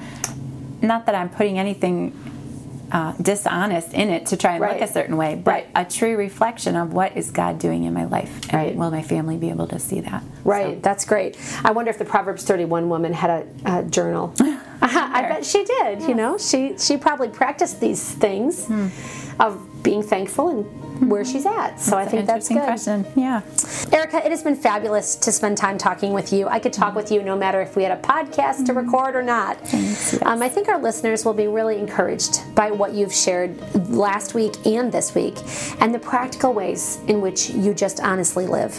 Not 0.82 1.06
that 1.08 1.16
I'm 1.16 1.30
putting 1.30 1.60
anything 1.60 2.14
uh, 2.92 3.14
dishonest 3.22 3.94
in 3.94 4.10
it 4.10 4.26
to 4.28 4.38
try 4.38 4.54
and 4.54 4.62
Right. 4.62 4.80
look 4.80 4.90
a 4.90 4.92
certain 4.92 5.18
way, 5.18 5.36
but 5.36 5.52
Right. 5.52 5.68
a 5.76 5.86
true 5.86 6.16
reflection 6.18 6.76
of 6.76 6.94
what 6.94 7.16
is 7.16 7.32
God 7.32 7.60
doing 7.60 7.84
in 7.84 7.94
my 7.94 8.06
life, 8.06 8.42
and 8.50 8.54
Right. 8.54 8.76
will 8.76 8.92
my 8.92 9.02
family 9.02 9.38
be 9.38 9.50
able 9.50 9.68
to 9.68 9.80
see 9.80 10.02
that? 10.02 10.24
Right, 10.44 10.82
that's 10.82 11.06
great. 11.06 11.38
I 11.64 11.72
wonder 11.72 11.92
if 11.92 11.98
the 12.00 12.06
Proverbs 12.06 12.44
31 12.44 12.90
woman 12.90 13.14
had 13.14 13.30
a, 13.66 13.80
a 13.80 13.84
journal. 13.84 14.34
I 14.82 15.22
bet 15.24 15.46
she 15.46 15.64
did. 15.66 16.02
You 16.04 16.16
know, 16.16 16.38
she 16.38 16.76
she 16.78 16.96
probably 16.98 17.28
practiced 17.28 17.80
these 17.82 18.02
things 18.02 18.66
Hmm. 18.66 18.88
of 19.40 19.60
being 19.84 20.04
thankful 20.04 20.50
and 20.50 21.10
where 21.10 21.24
she's 21.24 21.46
at. 21.46 21.78
So 21.80 21.98
I 21.98 22.06
think 22.06 22.26
that's 22.26 22.50
good. 22.50 22.58
question. 22.64 23.06
Yeah. 23.16 23.42
Erica, 23.92 24.18
it 24.18 24.32
has 24.32 24.44
been 24.44 24.56
fabulous 24.56 25.16
to 25.16 25.32
spend 25.32 25.58
time 25.58 25.78
talking 25.78 26.14
with 26.14 26.34
you. 26.34 26.48
I 26.48 26.60
could 26.60 26.74
talk 26.74 26.96
with 26.96 27.12
you 27.12 27.24
no 27.24 27.38
matter 27.38 27.62
if 27.62 27.76
we 27.76 27.84
had 27.84 27.98
a 27.98 28.02
podcast 28.02 28.66
to 28.66 28.74
record 28.74 29.16
or 29.16 29.24
not. 29.24 29.58
Um, 30.24 30.42
I 30.42 30.50
think 30.50 30.68
our 30.68 30.80
listeners 30.80 31.24
will 31.24 31.34
be 31.34 31.48
really 31.48 31.78
encouraged 31.78 32.54
by 32.56 32.72
what 32.72 32.94
you've 32.94 33.14
shared 33.14 33.58
last 33.90 34.34
week 34.34 34.66
and 34.66 34.92
this 34.92 35.16
week 35.16 35.38
and 35.80 35.94
the 35.94 36.00
practical 36.00 36.54
ways 36.54 37.00
in 37.08 37.22
which 37.22 37.50
you 37.50 37.74
just 37.74 38.00
honestly 38.02 38.46
live. 38.46 38.74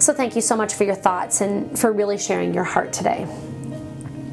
So 0.00 0.12
thank 0.12 0.34
you 0.34 0.42
so 0.42 0.56
much 0.56 0.74
for 0.74 0.84
your 0.84 0.94
thoughts 0.94 1.40
and 1.40 1.78
for 1.78 1.92
really 1.92 2.18
sharing 2.18 2.52
your 2.52 2.64
heart 2.64 2.92
today. 2.92 3.26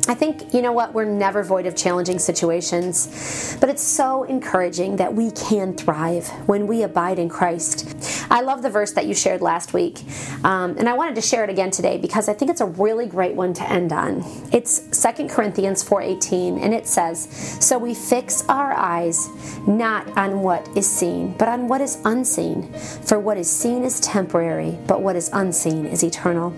I 0.07 0.13
think, 0.13 0.53
you 0.53 0.61
know 0.61 0.71
what, 0.71 0.93
we're 0.93 1.05
never 1.05 1.43
void 1.43 1.65
of 1.65 1.75
challenging 1.75 2.19
situations, 2.19 3.57
but 3.59 3.69
it's 3.69 3.81
so 3.81 4.23
encouraging 4.23 4.97
that 4.97 5.13
we 5.13 5.31
can 5.31 5.75
thrive 5.75 6.27
when 6.47 6.67
we 6.67 6.83
abide 6.83 7.17
in 7.17 7.27
Christ. 7.27 8.27
I 8.29 8.41
love 8.41 8.61
the 8.61 8.69
verse 8.69 8.91
that 8.93 9.07
you 9.07 9.15
shared 9.15 9.41
last 9.41 9.73
week, 9.73 10.01
um, 10.43 10.77
and 10.77 10.87
I 10.87 10.93
wanted 10.93 11.15
to 11.15 11.21
share 11.21 11.43
it 11.43 11.49
again 11.49 11.71
today 11.71 11.97
because 11.97 12.29
I 12.29 12.33
think 12.33 12.51
it's 12.51 12.61
a 12.61 12.67
really 12.67 13.07
great 13.07 13.33
one 13.33 13.53
to 13.55 13.67
end 13.67 13.91
on. 13.91 14.23
It's 14.51 14.79
2 15.01 15.27
Corinthians 15.27 15.83
4.18, 15.83 16.63
and 16.63 16.73
it 16.73 16.85
says, 16.85 17.27
So 17.59 17.79
we 17.79 17.95
fix 17.95 18.47
our 18.47 18.73
eyes 18.73 19.27
not 19.67 20.15
on 20.17 20.41
what 20.41 20.67
is 20.77 20.87
seen, 20.87 21.35
but 21.37 21.47
on 21.47 21.67
what 21.67 21.81
is 21.81 21.99
unseen. 22.05 22.71
For 22.73 23.19
what 23.19 23.37
is 23.37 23.49
seen 23.49 23.83
is 23.83 23.99
temporary, 24.01 24.77
but 24.85 25.01
what 25.01 25.15
is 25.15 25.31
unseen 25.33 25.87
is 25.87 26.03
eternal. 26.03 26.53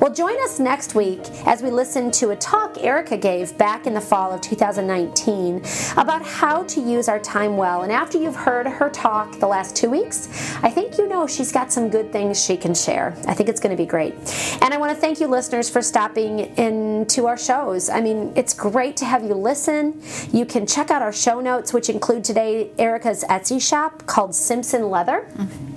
Well, 0.00 0.12
join 0.12 0.40
us 0.44 0.60
next 0.60 0.94
week 0.94 1.20
as 1.46 1.62
we 1.62 1.70
listen 1.70 2.10
to 2.12 2.30
a 2.30 2.36
talk 2.36 2.82
Erica 2.82 3.16
gave 3.16 3.56
back 3.58 3.86
in 3.86 3.94
the 3.94 4.00
fall 4.00 4.32
of 4.32 4.40
2019 4.40 5.62
about 5.96 6.22
how 6.22 6.62
to 6.64 6.80
use 6.80 7.08
our 7.08 7.18
time 7.18 7.56
well. 7.56 7.82
And 7.82 7.90
after 7.90 8.18
you've 8.18 8.36
heard 8.36 8.66
her 8.66 8.88
talk 8.90 9.38
the 9.40 9.48
last 9.48 9.74
two 9.74 9.90
weeks, 9.90 10.28
I 10.62 10.70
think 10.70 10.96
you 10.96 11.08
know 11.08 11.26
she's 11.26 11.50
got 11.50 11.72
some 11.72 11.88
good 11.88 12.12
things 12.12 12.42
she 12.42 12.56
can 12.56 12.74
share. 12.74 13.16
I 13.26 13.34
think 13.34 13.48
it's 13.48 13.60
going 13.60 13.76
to 13.76 13.82
be 13.82 13.86
great. 13.86 14.14
And 14.62 14.72
I 14.72 14.76
want 14.78 14.94
to 14.94 15.00
thank 15.00 15.20
you, 15.20 15.26
listeners, 15.26 15.68
for 15.68 15.82
stopping 15.82 16.40
into 16.56 17.26
our 17.26 17.38
shows. 17.38 17.90
I 17.90 18.00
mean, 18.00 18.32
it's 18.36 18.54
great 18.54 18.96
to 18.98 19.04
have 19.04 19.24
you 19.24 19.34
listen. 19.34 20.00
You 20.32 20.46
can 20.46 20.66
check 20.66 20.90
out 20.90 21.02
our 21.02 21.12
show 21.12 21.40
notes, 21.40 21.72
which 21.72 21.88
include 21.88 22.22
today 22.24 22.70
Erica's 22.78 23.24
Etsy 23.24 23.60
shop 23.60 24.06
called 24.06 24.34
Simpson 24.34 24.88
Leather. 24.90 25.28
Mm-hmm. 25.34 25.67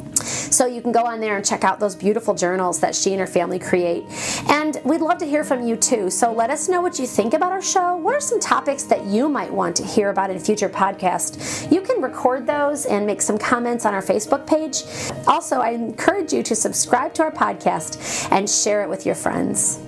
So 0.52 0.66
you 0.66 0.82
can 0.82 0.92
go 0.92 1.06
on 1.06 1.22
there 1.22 1.38
and 1.38 1.46
check 1.46 1.64
out 1.64 1.80
those 1.80 1.96
beautiful 1.96 2.36
journals 2.36 2.80
that 2.82 2.94
she 2.94 3.12
and 3.12 3.20
her 3.22 3.28
family 3.28 3.58
create. 3.58 4.06
And 4.50 4.80
we'd 4.84 5.02
love 5.02 5.18
to 5.20 5.26
hear 5.26 5.44
from 5.44 5.66
you 5.66 5.78
too. 5.78 6.10
So 6.10 6.32
let 6.34 6.50
us 6.50 6.68
know 6.68 6.82
what 6.82 7.00
you 7.00 7.08
think 7.08 7.34
about 7.34 7.54
our 7.54 7.62
show. 7.62 7.96
What 7.96 8.16
are 8.16 8.20
some 8.20 8.40
topics 8.40 8.84
that 8.84 9.06
you 9.06 9.30
might 9.30 9.52
want 9.52 9.78
to 9.78 9.86
hear 9.86 10.10
about 10.10 10.30
in 10.30 10.36
a 10.36 10.40
future 10.40 10.70
podcast? 10.70 11.72
You 11.72 11.82
can 11.82 12.02
record 12.02 12.46
those 12.46 12.86
and 12.86 13.06
make 13.06 13.22
some 13.22 13.38
comments 13.38 13.86
on 13.86 13.94
our 13.94 14.02
Facebook 14.02 14.46
page. 14.46 14.84
Also, 15.26 15.62
I 15.62 15.70
encourage 15.70 16.34
you 16.34 16.44
to 16.44 16.56
subscribe 16.56 17.14
to 17.16 17.24
our 17.24 17.32
podcast 17.32 18.30
and 18.32 18.50
share 18.50 18.84
it 18.84 18.90
with 18.90 19.06
your 19.06 19.16
friends. 19.16 19.80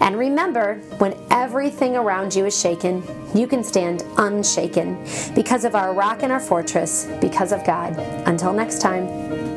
And 0.00 0.18
remember, 0.18 0.76
when 0.98 1.14
everything 1.30 1.94
around 1.96 2.34
you 2.34 2.46
is 2.46 2.58
shaken, 2.58 3.02
you 3.34 3.46
can 3.46 3.62
stand 3.62 4.02
unshaken 4.16 5.04
because 5.34 5.64
of 5.64 5.74
our 5.74 5.94
rock 5.94 6.22
and 6.22 6.32
our 6.32 6.40
fortress, 6.40 7.06
because 7.20 7.52
of 7.52 7.64
God. 7.64 7.96
Until 8.26 8.52
next 8.52 8.80
time. 8.80 9.49